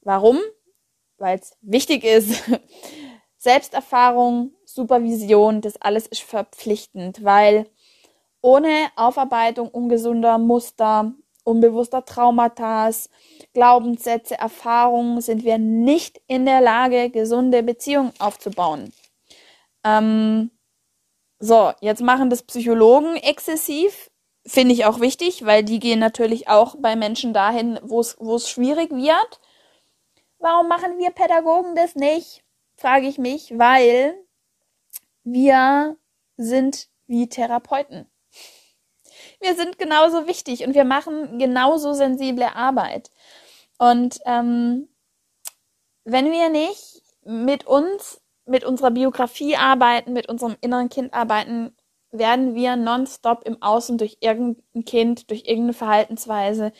Warum? 0.00 0.38
Weil 1.18 1.38
es 1.38 1.56
wichtig 1.60 2.04
ist. 2.04 2.42
Selbsterfahrung, 3.36 4.54
Supervision, 4.64 5.60
das 5.60 5.80
alles 5.80 6.06
ist 6.06 6.22
verpflichtend, 6.22 7.24
weil 7.24 7.70
ohne 8.42 8.88
Aufarbeitung 8.96 9.68
ungesunder 9.68 10.38
Muster, 10.38 11.12
unbewusster 11.44 12.04
Traumata, 12.04 12.90
Glaubenssätze, 13.52 14.38
Erfahrungen 14.38 15.20
sind 15.20 15.44
wir 15.44 15.58
nicht 15.58 16.20
in 16.26 16.46
der 16.46 16.60
Lage, 16.60 17.10
gesunde 17.10 17.62
Beziehungen 17.62 18.12
aufzubauen. 18.18 18.92
Ähm, 19.84 20.50
so, 21.38 21.72
jetzt 21.80 22.02
machen 22.02 22.30
das 22.30 22.42
Psychologen 22.42 23.16
exzessiv. 23.16 24.10
Finde 24.46 24.74
ich 24.74 24.84
auch 24.84 25.00
wichtig, 25.00 25.44
weil 25.44 25.64
die 25.64 25.78
gehen 25.78 25.98
natürlich 25.98 26.48
auch 26.48 26.76
bei 26.78 26.96
Menschen 26.96 27.32
dahin, 27.32 27.78
wo 27.82 28.00
es 28.00 28.50
schwierig 28.50 28.90
wird. 28.90 29.40
Warum 30.38 30.68
machen 30.68 30.98
wir 30.98 31.10
Pädagogen 31.10 31.74
das 31.74 31.94
nicht? 31.94 32.42
frage 32.76 33.06
ich 33.06 33.18
mich, 33.18 33.58
weil 33.58 34.14
wir 35.22 35.98
sind 36.38 36.88
wie 37.06 37.28
Therapeuten. 37.28 38.09
Wir 39.40 39.54
sind 39.54 39.78
genauso 39.78 40.26
wichtig 40.26 40.66
und 40.66 40.74
wir 40.74 40.84
machen 40.84 41.38
genauso 41.38 41.94
sensible 41.94 42.54
Arbeit. 42.54 43.10
Und 43.78 44.18
ähm, 44.26 44.88
wenn 46.04 46.30
wir 46.30 46.50
nicht 46.50 47.02
mit 47.24 47.66
uns, 47.66 48.20
mit 48.44 48.64
unserer 48.64 48.90
Biografie 48.90 49.56
arbeiten, 49.56 50.12
mit 50.12 50.28
unserem 50.28 50.56
inneren 50.60 50.88
Kind 50.88 51.14
arbeiten, 51.14 51.74
werden 52.10 52.54
wir 52.54 52.76
nonstop 52.76 53.46
im 53.46 53.62
Außen 53.62 53.96
durch 53.96 54.18
irgendein 54.20 54.84
Kind, 54.84 55.30
durch 55.30 55.44
irgendeine 55.46 55.74
Verhaltensweise 55.74 56.72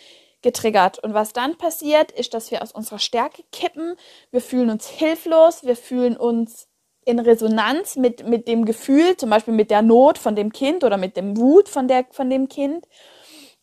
getriggert. 0.42 0.98
Und 0.98 1.14
was 1.14 1.32
dann 1.32 1.56
passiert, 1.56 2.12
ist, 2.12 2.34
dass 2.34 2.50
wir 2.50 2.62
aus 2.62 2.72
unserer 2.72 2.98
Stärke 2.98 3.42
kippen. 3.52 3.94
Wir 4.30 4.40
fühlen 4.40 4.70
uns 4.70 4.88
hilflos, 4.88 5.64
wir 5.64 5.76
fühlen 5.76 6.16
uns 6.16 6.69
in 7.04 7.18
Resonanz 7.18 7.96
mit, 7.96 8.26
mit 8.26 8.46
dem 8.48 8.64
Gefühl, 8.64 9.16
zum 9.16 9.30
Beispiel 9.30 9.54
mit 9.54 9.70
der 9.70 9.82
Not 9.82 10.18
von 10.18 10.36
dem 10.36 10.52
Kind 10.52 10.84
oder 10.84 10.96
mit 10.96 11.16
dem 11.16 11.36
Wut 11.36 11.68
von, 11.68 11.88
der, 11.88 12.06
von 12.10 12.30
dem 12.30 12.48
Kind. 12.48 12.86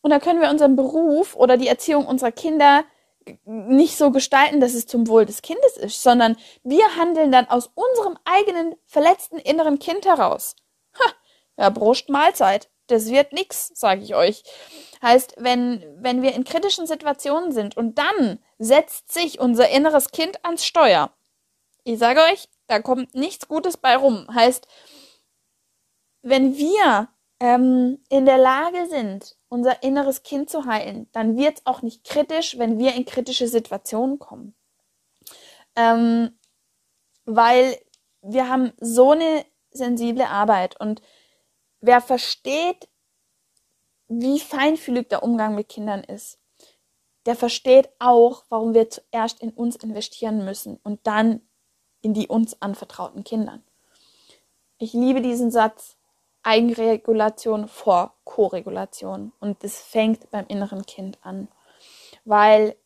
Und 0.00 0.10
dann 0.10 0.20
können 0.20 0.40
wir 0.40 0.50
unseren 0.50 0.76
Beruf 0.76 1.36
oder 1.36 1.56
die 1.56 1.68
Erziehung 1.68 2.06
unserer 2.06 2.32
Kinder 2.32 2.84
nicht 3.44 3.96
so 3.96 4.10
gestalten, 4.10 4.60
dass 4.60 4.74
es 4.74 4.86
zum 4.86 5.06
Wohl 5.08 5.26
des 5.26 5.42
Kindes 5.42 5.76
ist, 5.76 6.02
sondern 6.02 6.36
wir 6.62 6.96
handeln 6.96 7.30
dann 7.30 7.48
aus 7.48 7.70
unserem 7.74 8.16
eigenen 8.24 8.74
verletzten 8.86 9.38
inneren 9.38 9.78
Kind 9.78 10.06
heraus. 10.06 10.56
Ha, 10.98 11.12
ja, 11.58 11.70
Brust 11.70 12.08
Mahlzeit. 12.08 12.70
Das 12.86 13.10
wird 13.10 13.34
nix, 13.34 13.70
sage 13.74 14.02
ich 14.02 14.14
euch. 14.14 14.42
Heißt, 15.02 15.34
wenn, 15.36 15.84
wenn 15.98 16.22
wir 16.22 16.34
in 16.34 16.44
kritischen 16.44 16.86
Situationen 16.86 17.52
sind 17.52 17.76
und 17.76 17.98
dann 17.98 18.38
setzt 18.58 19.12
sich 19.12 19.38
unser 19.38 19.68
inneres 19.68 20.10
Kind 20.10 20.42
ans 20.44 20.64
Steuer. 20.64 21.10
Ich 21.84 21.98
sage 21.98 22.20
euch, 22.32 22.48
da 22.68 22.80
kommt 22.80 23.14
nichts 23.14 23.48
Gutes 23.48 23.76
bei 23.76 23.96
rum. 23.96 24.26
Heißt, 24.32 24.68
wenn 26.22 26.56
wir 26.56 27.08
ähm, 27.40 28.02
in 28.08 28.26
der 28.26 28.38
Lage 28.38 28.86
sind, 28.88 29.36
unser 29.48 29.82
inneres 29.82 30.22
Kind 30.22 30.50
zu 30.50 30.66
heilen, 30.66 31.08
dann 31.12 31.36
wird 31.36 31.58
es 31.58 31.66
auch 31.66 31.82
nicht 31.82 32.04
kritisch, 32.04 32.58
wenn 32.58 32.78
wir 32.78 32.94
in 32.94 33.04
kritische 33.04 33.48
Situationen 33.48 34.18
kommen. 34.18 34.54
Ähm, 35.76 36.38
weil 37.24 37.78
wir 38.22 38.48
haben 38.48 38.72
so 38.80 39.12
eine 39.12 39.44
sensible 39.70 40.26
Arbeit. 40.26 40.78
Und 40.80 41.02
wer 41.80 42.00
versteht, 42.00 42.88
wie 44.08 44.40
feinfühlig 44.40 45.08
der 45.08 45.22
Umgang 45.22 45.54
mit 45.54 45.68
Kindern 45.68 46.02
ist, 46.02 46.38
der 47.26 47.36
versteht 47.36 47.90
auch, 47.98 48.44
warum 48.48 48.74
wir 48.74 48.88
zuerst 48.88 49.40
in 49.40 49.50
uns 49.50 49.76
investieren 49.76 50.44
müssen 50.44 50.78
und 50.82 51.06
dann 51.06 51.47
in 52.02 52.14
die 52.14 52.28
uns 52.28 52.60
anvertrauten 52.60 53.24
Kindern. 53.24 53.62
Ich 54.78 54.92
liebe 54.92 55.20
diesen 55.20 55.50
Satz, 55.50 55.96
Eigenregulation 56.42 57.68
vor 57.68 58.14
Koregulation. 58.24 59.32
Und 59.40 59.62
das 59.64 59.80
fängt 59.80 60.30
beim 60.30 60.46
inneren 60.48 60.86
Kind 60.86 61.18
an. 61.22 61.48
Weil 62.24 62.76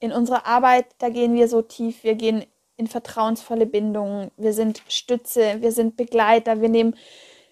in 0.00 0.12
unserer 0.12 0.46
Arbeit, 0.46 0.86
da 0.98 1.08
gehen 1.08 1.34
wir 1.34 1.48
so 1.48 1.62
tief, 1.62 2.04
wir 2.04 2.14
gehen 2.14 2.44
in 2.76 2.86
vertrauensvolle 2.86 3.66
Bindungen, 3.66 4.30
wir 4.36 4.52
sind 4.52 4.82
Stütze, 4.88 5.60
wir 5.60 5.72
sind 5.72 5.96
Begleiter, 5.96 6.60
wir 6.60 6.68
nehmen 6.68 6.96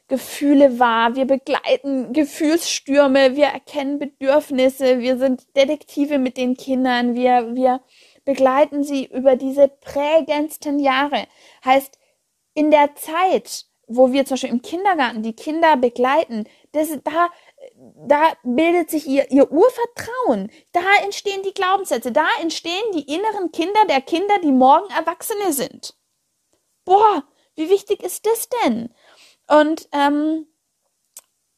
Gefühle 0.09 0.79
wahr, 0.79 1.15
wir 1.15 1.25
begleiten 1.25 2.13
Gefühlsstürme, 2.13 3.37
wir 3.37 3.47
erkennen 3.47 3.99
Bedürfnisse, 3.99 4.99
wir 4.99 5.17
sind 5.17 5.57
Detektive 5.57 6.19
mit 6.19 6.37
den 6.37 6.57
Kindern, 6.57 7.15
wir, 7.15 7.55
wir 7.55 7.81
begleiten 8.25 8.85
sie 8.85 9.07
über 9.07 9.37
diese 9.37 9.69
prägendsten 9.69 10.79
Jahre. 10.79 11.27
Heißt, 11.65 11.99
in 12.55 12.71
der 12.71 12.95
Zeit, 12.95 13.67
wo 13.87 14.13
wir 14.13 14.25
zum 14.25 14.35
Beispiel 14.35 14.51
im 14.51 14.63
Kindergarten 14.63 15.23
die 15.23 15.35
Kinder 15.35 15.77
begleiten, 15.77 16.45
das, 16.73 16.89
da, 17.05 17.31
da 18.07 18.33
bildet 18.43 18.91
sich 18.91 19.07
ihr, 19.07 19.31
ihr 19.31 19.51
Urvertrauen. 19.51 20.51
Da 20.73 20.83
entstehen 21.03 21.43
die 21.43 21.55
Glaubenssätze. 21.55 22.13
Da 22.13 22.27
entstehen 22.41 22.93
die 22.95 23.13
inneren 23.15 23.53
Kinder 23.53 23.85
der 23.89 24.01
Kinder, 24.01 24.39
die 24.43 24.53
morgen 24.53 24.91
Erwachsene 24.93 25.53
sind. 25.53 25.95
Boah, 26.85 27.25
wie 27.55 27.69
wichtig 27.69 28.03
ist 28.03 28.27
das 28.27 28.49
denn? 28.65 28.95
Und 29.49 29.89
ähm, 29.93 30.47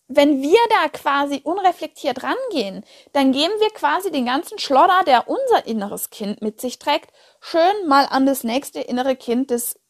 wenn 0.09 0.43
wir 0.43 0.59
da 0.69 0.89
quasi 0.89 1.41
unreflektiert 1.45 2.23
rangehen, 2.23 2.85
dann 3.13 3.33
geben 3.33 3.55
wir 3.59 3.71
quasi 3.71 4.11
den 4.11 4.27
ganzen 4.27 4.59
Schlodder, 4.59 5.03
der 5.07 5.29
unser 5.29 5.67
inneres 5.67 6.11
Kind 6.11 6.43
mit 6.43 6.61
sich 6.61 6.79
trägt, 6.79 7.13
schön 7.41 7.87
mal 7.87 8.07
an 8.07 8.27
das 8.27 8.45
nächste 8.45 8.81
innere 8.81 9.17
Kind 9.17 9.51
des 9.51 9.81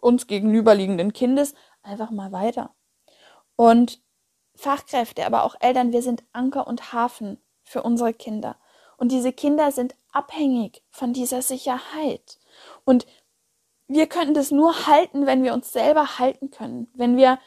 uns 0.00 0.26
gegenüberliegenden 0.26 1.12
Kindes 1.12 1.54
einfach 1.82 2.10
mal 2.10 2.32
weiter. 2.32 2.74
Und 3.56 4.00
Fachkräfte, 4.54 5.26
aber 5.26 5.44
auch 5.44 5.54
Eltern, 5.60 5.92
wir 5.92 6.02
sind 6.02 6.24
Anker 6.32 6.66
und 6.66 6.92
Hafen 6.92 7.40
für 7.62 7.82
unsere 7.82 8.14
Kinder. 8.14 8.56
Und 8.96 9.12
diese 9.12 9.32
Kinder 9.32 9.70
sind 9.70 9.94
abhängig 10.12 10.82
von 10.90 11.12
dieser 11.12 11.42
Sicherheit. 11.42 12.38
Und 12.84 13.06
wir 13.86 14.06
können 14.06 14.34
das 14.34 14.50
nur 14.50 14.86
halten, 14.86 15.26
wenn 15.26 15.42
wir 15.42 15.54
uns 15.54 15.72
selber 15.72 16.18
halten 16.18 16.50
können, 16.50 16.90
wenn 16.94 17.16
wir, 17.16 17.38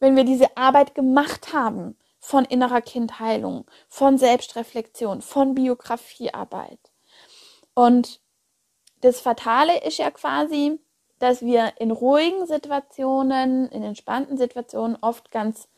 wenn 0.00 0.16
wir 0.16 0.24
diese 0.24 0.56
Arbeit 0.56 0.94
gemacht 0.94 1.52
haben 1.52 1.96
von 2.18 2.44
innerer 2.44 2.80
Kindheilung, 2.80 3.66
von 3.88 4.18
Selbstreflexion, 4.18 5.22
von 5.22 5.54
Biografiearbeit. 5.54 6.80
Und 7.74 8.20
das 9.00 9.20
Fatale 9.20 9.84
ist 9.84 9.98
ja 9.98 10.10
quasi, 10.10 10.80
dass 11.18 11.42
wir 11.42 11.72
in 11.78 11.90
ruhigen 11.90 12.46
Situationen, 12.46 13.68
in 13.68 13.82
entspannten 13.82 14.36
Situationen 14.36 14.96
oft 15.00 15.30
ganz 15.30 15.68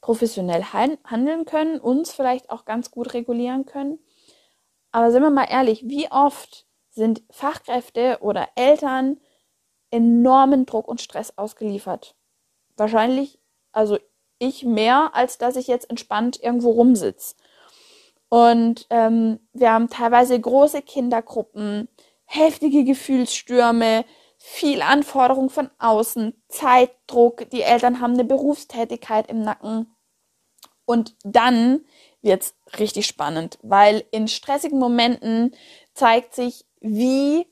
professionell 0.00 0.64
handeln 0.64 1.44
können, 1.44 1.80
uns 1.80 2.12
vielleicht 2.12 2.50
auch 2.50 2.64
ganz 2.64 2.90
gut 2.90 3.14
regulieren 3.14 3.64
können. 3.64 3.98
Aber 4.92 5.10
sind 5.10 5.22
wir 5.22 5.30
mal 5.30 5.48
ehrlich, 5.50 5.88
wie 5.88 6.10
oft 6.10 6.66
sind 6.90 7.22
Fachkräfte 7.30 8.18
oder 8.20 8.48
Eltern 8.54 9.18
enormen 9.90 10.66
Druck 10.66 10.86
und 10.88 11.00
Stress 11.00 11.36
ausgeliefert? 11.38 12.14
Wahrscheinlich, 12.76 13.38
also 13.72 13.98
ich 14.38 14.64
mehr, 14.64 15.14
als 15.14 15.38
dass 15.38 15.56
ich 15.56 15.66
jetzt 15.66 15.88
entspannt 15.90 16.40
irgendwo 16.42 16.70
rumsitze. 16.70 17.34
Und 18.28 18.86
ähm, 18.90 19.38
wir 19.52 19.72
haben 19.72 19.88
teilweise 19.88 20.38
große 20.38 20.82
Kindergruppen, 20.82 21.88
heftige 22.24 22.84
Gefühlsstürme, 22.84 24.04
viel 24.38 24.82
Anforderung 24.82 25.50
von 25.50 25.70
außen, 25.78 26.34
Zeitdruck, 26.48 27.48
die 27.50 27.62
Eltern 27.62 28.00
haben 28.00 28.14
eine 28.14 28.24
Berufstätigkeit 28.24 29.28
im 29.30 29.40
Nacken. 29.40 29.94
Und 30.84 31.16
dann 31.22 31.84
wird's 32.22 32.54
richtig 32.78 33.06
spannend, 33.06 33.58
weil 33.62 34.04
in 34.10 34.28
stressigen 34.28 34.78
Momenten 34.78 35.54
zeigt 35.94 36.34
sich, 36.34 36.66
wie 36.80 37.46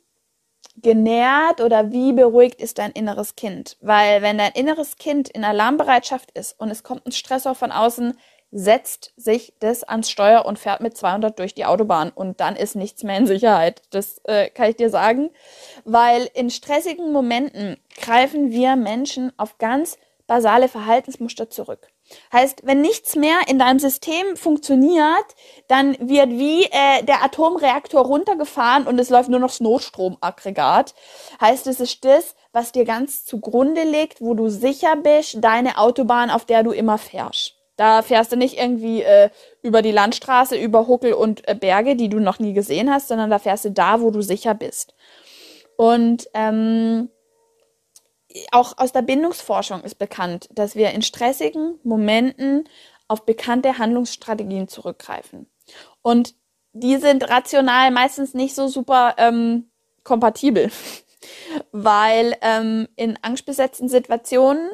genährt 0.77 1.61
oder 1.61 1.93
wie 1.93 2.13
beruhigt 2.13 2.61
ist 2.61 2.79
dein 2.79 2.93
inneres 2.93 3.37
Kind. 3.37 3.77
Weil 3.81 4.23
wenn 4.23 4.39
dein 4.39 4.53
inneres 4.53 4.97
Kind 4.97 5.29
in 5.29 5.45
Alarmbereitschaft 5.45 6.31
ist 6.33 6.59
und 6.59 6.71
es 6.71 6.83
kommt 6.83 7.07
ein 7.07 7.13
Stressor 7.13 7.55
von 7.55 7.73
außen, 7.73 8.15
setzt 8.53 9.13
sich 9.17 9.55
das 9.61 9.83
ans 9.83 10.11
Steuer 10.11 10.45
und 10.45 10.59
fährt 10.59 10.83
mit 10.83 10.97
200 10.97 11.39
durch 11.39 11.55
die 11.55 11.65
Autobahn 11.65 12.11
und 12.11 12.41
dann 12.41 12.55
ist 12.55 12.77
nichts 12.77 13.03
mehr 13.03 13.17
in 13.17 13.27
Sicherheit. 13.27 13.83
Das 13.91 14.21
äh, 14.25 14.51
kann 14.51 14.69
ich 14.69 14.77
dir 14.77 14.91
sagen, 14.91 15.31
weil 15.85 16.29
in 16.35 16.51
stressigen 16.51 17.13
Momenten 17.13 17.79
greifen 17.99 18.51
wir 18.51 18.77
Menschen 18.77 19.33
auf 19.39 19.57
ganz 19.57 19.97
basale 20.27 20.69
Verhaltensmuster 20.69 21.49
zurück. 21.49 21.92
Heißt, 22.33 22.63
wenn 22.65 22.81
nichts 22.81 23.17
mehr 23.17 23.37
in 23.47 23.59
deinem 23.59 23.79
System 23.79 24.37
funktioniert, 24.37 25.25
dann 25.69 25.97
wird 26.01 26.31
wie 26.31 26.65
äh, 26.65 27.03
der 27.03 27.23
Atomreaktor 27.23 28.03
runtergefahren 28.03 28.87
und 28.87 28.99
es 28.99 29.11
läuft 29.11 29.29
nur 29.29 29.41
noch 29.41 29.49
das 29.49 29.61
Notstromaggregat. 29.61 30.95
Heißt, 31.41 31.67
es 31.67 31.81
ist 31.81 32.05
das, 32.05 32.35
was 32.53 32.73
dir 32.73 32.85
ganz 32.85 33.25
zugrunde 33.25 33.83
liegt, 33.83 34.21
wo 34.21 34.35
du 34.35 34.49
sicher 34.49 34.97
bist, 34.97 35.39
deine 35.41 35.79
Autobahn, 35.79 36.31
auf 36.31 36.45
der 36.45 36.63
du 36.63 36.73
immer 36.73 36.99
fährst. 36.99 37.55
Da 37.77 38.03
fährst 38.03 38.31
du 38.33 38.37
nicht 38.37 38.59
irgendwie 38.59 39.03
äh, 39.03 39.31
über 39.63 39.83
die 39.83 39.93
Landstraße, 39.93 40.57
über 40.57 40.87
Huckel 40.87 41.15
und 41.15 41.49
äh, 41.49 41.55
Berge, 41.55 41.97
die 41.97 42.09
du 42.09 42.21
noch 42.21 42.39
nie 42.39 42.53
gesehen 42.53 42.91
hast, 42.93 43.09
sondern 43.09 43.31
da 43.31 43.39
fährst 43.39 43.65
du 43.65 43.71
da, 43.71 44.01
wo 44.01 44.11
du 44.11 44.21
sicher 44.21 44.55
bist. 44.55 44.95
Und 45.77 46.29
ähm, 46.35 47.09
auch 48.51 48.79
aus 48.79 48.93
der 48.93 49.03
Bindungsforschung 49.03 49.83
ist 49.83 49.99
bekannt, 49.99 50.49
dass 50.53 50.75
wir 50.77 50.91
in 50.91 51.03
stressigen 51.03 51.79
Momenten 51.83 52.69
auf 53.09 53.25
bekannte 53.27 53.79
Handlungsstrategien 53.79 54.69
zurückgreifen. 54.69 55.47
Und 56.01 56.35
die 56.73 56.97
sind 56.97 57.29
rational 57.29 57.91
meistens 57.91 58.35
nicht 58.35 58.55
so 58.55 58.69
super 58.69 59.15
ähm, 59.19 59.71
kompatibel, 60.05 60.71
weil 61.73 62.37
ähm, 62.41 62.89
in 62.97 63.19
angstbesetzten 63.23 63.89
Situationen 63.89 64.71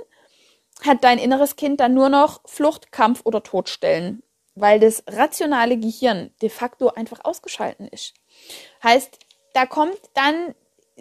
hat 0.84 1.02
dein 1.02 1.18
inneres 1.18 1.56
Kind 1.56 1.80
dann 1.80 1.94
nur 1.94 2.08
noch 2.08 2.40
Flucht, 2.44 2.92
Kampf 2.92 3.22
oder 3.24 3.42
Todstellen, 3.42 4.22
weil 4.54 4.78
das 4.78 5.02
rationale 5.08 5.76
Gehirn 5.76 6.30
de 6.40 6.48
facto 6.48 6.88
einfach 6.90 7.24
ausgeschalten 7.24 7.88
ist. 7.88 8.14
Heißt, 8.82 9.18
da 9.54 9.66
kommt 9.66 9.98
dann 10.14 10.54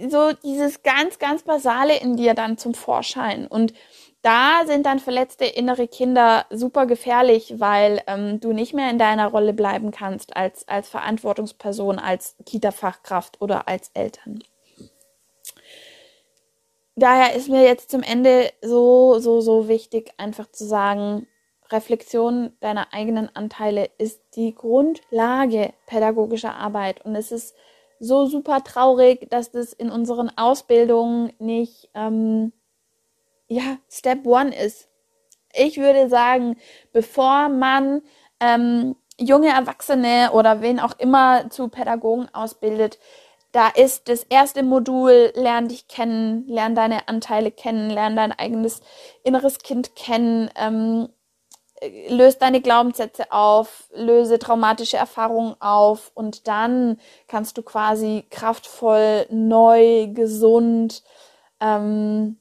so 0.10 0.34
dieses 0.44 0.84
ganz, 0.84 1.20
ganz 1.20 1.44
Basale 1.44 1.98
in 2.00 2.18
dir 2.18 2.34
dann 2.34 2.58
zum 2.58 2.74
Vorschein. 2.74 3.48
Und 3.48 3.74
da 4.22 4.64
sind 4.66 4.86
dann 4.86 5.00
verletzte 5.00 5.46
innere 5.46 5.88
Kinder 5.88 6.46
super 6.50 6.86
gefährlich, 6.86 7.56
weil 7.58 8.02
ähm, 8.08 8.40
du 8.40 8.54
nicht 8.54 8.74
mehr 8.74 8.90
in 8.90 9.00
deiner 9.00 9.28
Rolle 9.28 9.54
bleiben 9.54 9.92
kannst 9.92 10.36
als, 10.36 10.68
als 10.68 10.90
Verantwortungsperson, 10.90 12.00
als 12.00 12.36
Kita-Fachkraft 12.46 13.42
oder 13.42 13.68
als 13.68 13.92
Eltern 13.94 14.44
daher 16.98 17.36
ist 17.36 17.48
mir 17.48 17.64
jetzt 17.64 17.92
zum 17.92 18.04
Ende 18.04 18.52
so, 18.62 19.20
so, 19.20 19.40
so 19.40 19.68
wichtig, 19.68 20.12
einfach 20.18 20.52
zu 20.52 20.66
sagen, 20.66 21.28
Reflexion 21.70 22.54
deiner 22.60 22.94
eigenen 22.94 23.34
Anteile 23.36 23.90
ist 23.98 24.22
die 24.36 24.56
Grundlage 24.56 25.74
pädagogischer 25.86 26.56
Arbeit. 26.56 27.06
Und 27.06 27.16
es 27.16 27.32
ist 27.32 27.56
so 28.00 28.26
super 28.26 28.64
traurig, 28.64 29.30
dass 29.30 29.52
das 29.52 29.74
in 29.74 29.90
unseren 29.90 30.30
Ausbildungen 30.38 31.34
nicht, 31.40 31.90
ähm, 31.94 32.54
ja, 33.48 33.78
Step 33.90 34.26
One 34.26 34.56
ist. 34.56 34.90
Ich 35.54 35.78
würde 35.78 36.10
sagen, 36.10 36.58
bevor 36.94 37.50
man 37.50 38.02
ähm, 38.40 38.96
junge 39.20 39.50
Erwachsene 39.50 40.32
oder 40.34 40.62
wen 40.62 40.80
auch 40.80 40.98
immer 41.00 41.50
zu 41.50 41.70
Pädagogen 41.70 42.28
ausbildet, 42.34 43.00
da 43.52 43.70
ist 43.70 44.10
das 44.10 44.24
erste 44.24 44.62
Modul, 44.62 45.32
lern 45.34 45.68
dich 45.68 45.88
kennen, 45.88 46.46
lern 46.48 46.76
deine 46.76 47.08
Anteile 47.08 47.50
kennen, 47.50 47.90
lern 47.90 48.16
dein 48.16 48.32
eigenes 48.32 48.82
inneres 49.24 49.60
Kind 49.60 49.96
kennen, 49.96 50.52
ähm, 50.56 51.10
löst 52.10 52.42
deine 52.42 52.62
Glaubenssätze 52.62 53.32
auf, 53.32 53.90
löse 53.94 54.40
traumatische 54.40 54.98
Erfahrungen 54.98 55.56
auf 55.60 56.12
und 56.14 56.48
dann 56.48 57.00
kannst 57.28 57.58
du 57.58 57.62
quasi 57.62 58.26
kraftvoll, 58.30 59.28
neu, 59.30 60.08
gesund, 60.08 61.04
ähm, 61.60 62.38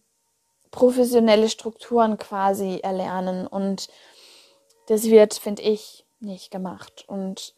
professionelle 0.71 1.49
Strukturen 1.49 2.19
quasi 2.19 2.81
erlernen 2.83 3.47
und 3.47 3.89
das 4.89 5.05
wird, 5.05 5.35
finde 5.35 5.63
ich, 5.63 6.05
nicht 6.21 6.51
gemacht. 6.51 7.05
Und 7.09 7.55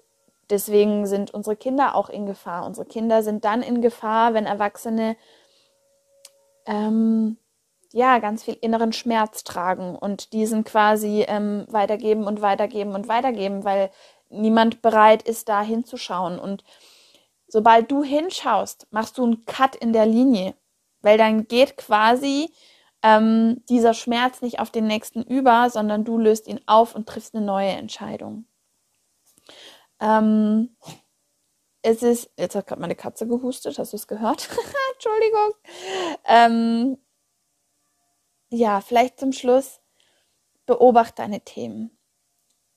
deswegen 0.50 1.06
sind 1.06 1.32
unsere 1.32 1.56
Kinder 1.56 1.94
auch 1.94 2.08
in 2.08 2.26
Gefahr. 2.26 2.64
Unsere 2.64 2.86
Kinder 2.86 3.22
sind 3.22 3.44
dann 3.44 3.62
in 3.62 3.82
Gefahr, 3.82 4.34
wenn 4.34 4.46
Erwachsene 4.46 5.16
ähm, 6.66 7.36
ja, 7.92 8.18
ganz 8.18 8.44
viel 8.44 8.56
inneren 8.60 8.92
Schmerz 8.92 9.44
tragen 9.44 9.96
und 9.96 10.32
diesen 10.32 10.64
quasi 10.64 11.24
ähm, 11.26 11.66
weitergeben 11.68 12.24
und 12.24 12.42
weitergeben 12.42 12.94
und 12.94 13.08
weitergeben, 13.08 13.64
weil 13.64 13.90
niemand 14.28 14.82
bereit 14.82 15.22
ist, 15.22 15.48
da 15.48 15.62
hinzuschauen. 15.62 16.38
Und 16.38 16.64
sobald 17.46 17.90
du 17.90 18.02
hinschaust, 18.02 18.86
machst 18.90 19.16
du 19.18 19.24
einen 19.24 19.44
Cut 19.46 19.74
in 19.76 19.92
der 19.92 20.06
Linie, 20.06 20.54
weil 21.00 21.16
dann 21.16 21.48
geht 21.48 21.76
quasi 21.76 22.52
ähm, 23.02 23.62
dieser 23.68 23.94
Schmerz 23.94 24.42
nicht 24.42 24.60
auf 24.60 24.70
den 24.70 24.86
nächsten 24.86 25.22
über, 25.22 25.70
sondern 25.70 26.04
du 26.04 26.18
löst 26.18 26.46
ihn 26.46 26.60
auf 26.66 26.94
und 26.94 27.08
triffst 27.08 27.34
eine 27.34 27.44
neue 27.44 27.70
Entscheidung. 27.70 28.44
Ähm, 30.00 30.76
es 31.82 32.02
ist, 32.02 32.30
jetzt 32.36 32.54
hat 32.54 32.66
gerade 32.66 32.80
meine 32.80 32.96
Katze 32.96 33.26
gehustet, 33.26 33.78
hast 33.78 33.92
du 33.92 33.96
es 33.96 34.06
gehört? 34.06 34.48
Entschuldigung. 34.94 35.52
Ähm, 36.24 36.98
ja, 38.50 38.80
vielleicht 38.80 39.18
zum 39.18 39.32
Schluss, 39.32 39.80
beobachte 40.66 41.22
deine 41.22 41.40
Themen. 41.40 41.98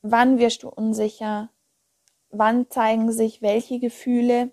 Wann 0.02 0.40
wirst 0.40 0.64
du 0.64 0.70
unsicher? 0.70 1.50
Wann 2.30 2.70
zeigen 2.70 3.12
sich 3.12 3.42
welche 3.42 3.80
Gefühle? 3.80 4.52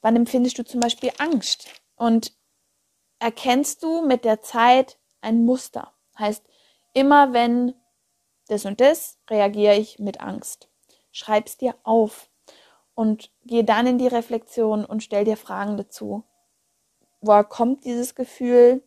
Wann 0.00 0.16
empfindest 0.16 0.58
du 0.58 0.64
zum 0.64 0.80
Beispiel 0.80 1.12
Angst? 1.18 1.68
Und 1.94 2.36
erkennst 3.18 3.82
du 3.82 4.02
mit 4.06 4.24
der 4.24 4.40
Zeit 4.40 4.98
ein 5.20 5.44
Muster? 5.44 5.92
Heißt, 6.18 6.44
immer 6.94 7.32
wenn 7.32 7.74
das 8.48 8.64
und 8.64 8.80
das, 8.80 9.18
reagiere 9.28 9.76
ich 9.76 9.98
mit 9.98 10.20
Angst. 10.20 10.68
Schreib's 11.12 11.56
dir 11.56 11.74
auf 11.82 12.30
und 12.94 13.30
geh 13.44 13.62
dann 13.62 13.86
in 13.86 13.98
die 13.98 14.06
Reflexion 14.06 14.84
und 14.84 15.02
stell 15.02 15.24
dir 15.24 15.36
Fragen 15.36 15.76
dazu. 15.76 16.24
Woher 17.20 17.44
kommt 17.44 17.84
dieses 17.84 18.14
Gefühl? 18.14 18.82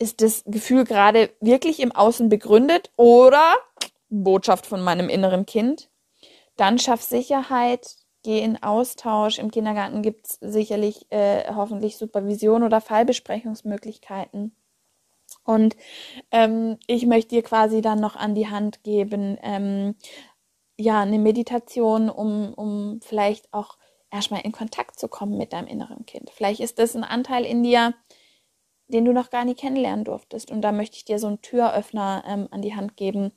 Ist 0.00 0.22
das 0.22 0.42
Gefühl 0.46 0.84
gerade 0.84 1.30
wirklich 1.40 1.78
im 1.78 1.92
Außen 1.92 2.28
begründet 2.28 2.90
oder 2.96 3.54
Botschaft 4.08 4.66
von 4.66 4.82
meinem 4.82 5.08
inneren 5.08 5.46
Kind? 5.46 5.90
Dann 6.56 6.78
schaff 6.78 7.02
Sicherheit, 7.02 7.96
geh 8.22 8.40
in 8.40 8.62
Austausch. 8.62 9.38
Im 9.38 9.50
Kindergarten 9.50 10.02
gibt 10.02 10.26
es 10.26 10.38
sicherlich 10.40 11.06
äh, 11.10 11.54
hoffentlich 11.54 11.96
Supervision 11.96 12.62
oder 12.62 12.80
Fallbesprechungsmöglichkeiten. 12.80 14.56
Und 15.44 15.76
ähm, 16.30 16.78
ich 16.86 17.06
möchte 17.06 17.36
dir 17.36 17.42
quasi 17.42 17.82
dann 17.82 18.00
noch 18.00 18.16
an 18.16 18.34
die 18.34 18.48
Hand 18.48 18.82
geben, 18.82 19.38
ähm, 19.42 19.94
ja, 20.78 21.02
eine 21.02 21.18
Meditation, 21.18 22.08
um, 22.08 22.54
um 22.54 23.00
vielleicht 23.02 23.52
auch 23.52 23.76
erstmal 24.10 24.40
in 24.40 24.52
Kontakt 24.52 24.98
zu 24.98 25.08
kommen 25.08 25.36
mit 25.36 25.52
deinem 25.52 25.68
inneren 25.68 26.06
Kind. 26.06 26.30
Vielleicht 26.30 26.60
ist 26.60 26.78
das 26.78 26.96
ein 26.96 27.04
Anteil 27.04 27.44
in 27.44 27.62
dir, 27.62 27.94
den 28.92 29.04
du 29.04 29.12
noch 29.12 29.30
gar 29.30 29.44
nie 29.44 29.54
kennenlernen 29.54 30.04
durftest. 30.04 30.50
Und 30.50 30.62
da 30.62 30.72
möchte 30.72 30.96
ich 30.96 31.04
dir 31.04 31.18
so 31.18 31.26
einen 31.26 31.42
Türöffner 31.42 32.24
ähm, 32.26 32.48
an 32.50 32.62
die 32.62 32.74
Hand 32.74 32.96
geben, 32.96 33.32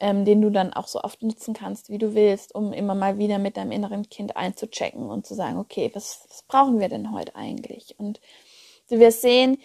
ähm, 0.00 0.24
den 0.24 0.40
du 0.40 0.50
dann 0.50 0.72
auch 0.72 0.86
so 0.86 1.00
oft 1.00 1.22
nutzen 1.22 1.54
kannst, 1.54 1.90
wie 1.90 1.98
du 1.98 2.14
willst, 2.14 2.54
um 2.54 2.72
immer 2.72 2.94
mal 2.94 3.18
wieder 3.18 3.38
mit 3.38 3.56
deinem 3.56 3.72
inneren 3.72 4.08
Kind 4.08 4.36
einzuchecken 4.36 5.10
und 5.10 5.26
zu 5.26 5.34
sagen, 5.34 5.58
okay, 5.58 5.90
was, 5.94 6.24
was 6.28 6.42
brauchen 6.42 6.80
wir 6.80 6.88
denn 6.88 7.12
heute 7.12 7.34
eigentlich? 7.34 7.94
Und 7.98 8.20
du 8.90 8.98
wirst 8.98 9.22
sehen, 9.22 9.58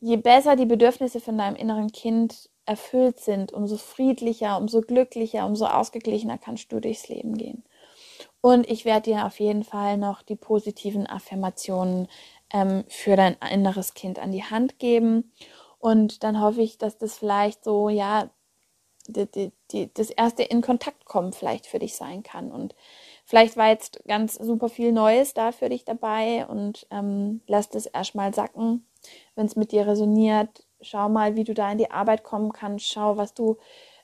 je 0.00 0.16
besser 0.16 0.56
die 0.56 0.66
Bedürfnisse 0.66 1.20
von 1.20 1.38
deinem 1.38 1.56
inneren 1.56 1.92
Kind 1.92 2.50
erfüllt 2.66 3.20
sind, 3.20 3.52
umso 3.52 3.76
friedlicher, 3.76 4.58
umso 4.58 4.80
glücklicher, 4.80 5.46
umso 5.46 5.66
ausgeglichener 5.66 6.38
kannst 6.38 6.72
du 6.72 6.80
durchs 6.80 7.08
Leben 7.08 7.36
gehen. 7.36 7.64
Und 8.40 8.68
ich 8.70 8.84
werde 8.84 9.10
dir 9.10 9.26
auf 9.26 9.40
jeden 9.40 9.64
Fall 9.64 9.96
noch 9.96 10.20
die 10.20 10.36
positiven 10.36 11.06
Affirmationen 11.06 12.08
ähm, 12.54 12.84
für 12.88 13.16
dein 13.16 13.36
inneres 13.52 13.92
Kind 13.92 14.18
an 14.18 14.32
die 14.32 14.44
Hand 14.44 14.78
geben. 14.78 15.32
Und 15.78 16.22
dann 16.22 16.40
hoffe 16.40 16.62
ich, 16.62 16.78
dass 16.78 16.96
das 16.96 17.18
vielleicht 17.18 17.64
so, 17.64 17.90
ja, 17.90 18.30
die, 19.06 19.30
die, 19.30 19.52
die, 19.70 19.92
das 19.92 20.08
erste 20.08 20.44
in 20.44 20.62
Kontakt 20.62 21.04
kommen 21.04 21.34
vielleicht 21.34 21.66
für 21.66 21.78
dich 21.78 21.94
sein 21.94 22.22
kann. 22.22 22.50
Und 22.50 22.74
vielleicht 23.26 23.58
war 23.58 23.68
jetzt 23.68 24.02
ganz 24.06 24.36
super 24.36 24.70
viel 24.70 24.92
Neues 24.92 25.34
da 25.34 25.52
für 25.52 25.68
dich 25.68 25.84
dabei 25.84 26.46
und 26.46 26.86
ähm, 26.90 27.42
lass 27.46 27.68
das 27.68 27.84
erstmal 27.84 28.32
sacken. 28.32 28.86
Wenn 29.34 29.44
es 29.44 29.56
mit 29.56 29.72
dir 29.72 29.86
resoniert, 29.86 30.64
schau 30.80 31.10
mal, 31.10 31.36
wie 31.36 31.44
du 31.44 31.52
da 31.52 31.70
in 31.70 31.78
die 31.78 31.90
Arbeit 31.90 32.22
kommen 32.24 32.52
kannst. 32.52 32.86
Schau, 32.86 33.18
was 33.18 33.34
du 33.34 33.58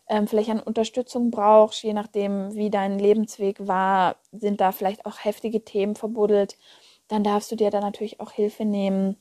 ähm, 0.09 0.27
vielleicht 0.27 0.51
an 0.51 0.61
Unterstützung 0.61 1.31
brauchst, 1.31 1.83
je 1.83 1.95
nachdem, 1.95 2.55
wie 2.55 2.69
dein 2.69 2.99
Lebensweg 2.99 3.67
war, 3.67 4.17
sind 4.33 4.61
da 4.61 4.73
vielleicht 4.73 5.07
auch 5.07 5.25
heftige 5.25 5.65
Themen 5.65 5.95
verbuddelt 5.95 6.59
dann 7.11 7.25
darfst 7.25 7.51
du 7.51 7.57
dir 7.57 7.71
da 7.71 7.81
natürlich 7.81 8.21
auch 8.21 8.31
Hilfe 8.31 8.65
nehmen. 8.65 9.17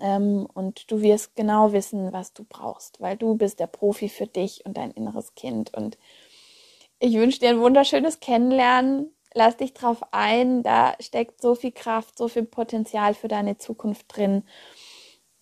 Ähm, 0.00 0.46
und 0.52 0.90
du 0.90 1.00
wirst 1.00 1.36
genau 1.36 1.72
wissen, 1.72 2.12
was 2.12 2.32
du 2.32 2.44
brauchst, 2.44 3.00
weil 3.00 3.16
du 3.16 3.36
bist 3.36 3.60
der 3.60 3.68
Profi 3.68 4.08
für 4.08 4.26
dich 4.26 4.66
und 4.66 4.76
dein 4.76 4.90
inneres 4.90 5.34
Kind. 5.34 5.72
Und 5.72 5.96
ich 6.98 7.14
wünsche 7.14 7.40
dir 7.40 7.50
ein 7.50 7.60
wunderschönes 7.60 8.20
Kennenlernen. 8.20 9.14
Lass 9.34 9.56
dich 9.56 9.74
drauf 9.74 10.02
ein. 10.10 10.62
Da 10.62 10.96
steckt 10.98 11.40
so 11.40 11.54
viel 11.54 11.72
Kraft, 11.72 12.18
so 12.18 12.28
viel 12.28 12.44
Potenzial 12.44 13.14
für 13.14 13.28
deine 13.28 13.58
Zukunft 13.58 14.06
drin. 14.08 14.42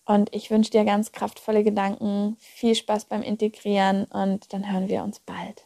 Und 0.05 0.33
ich 0.35 0.51
wünsche 0.51 0.69
dir 0.69 0.85
ganz 0.85 1.11
kraftvolle 1.11 1.63
Gedanken, 1.63 2.37
viel 2.39 2.75
Spaß 2.75 3.05
beim 3.05 3.23
Integrieren 3.23 4.05
und 4.05 4.53
dann 4.53 4.71
hören 4.71 4.87
wir 4.87 5.03
uns 5.03 5.19
bald. 5.19 5.65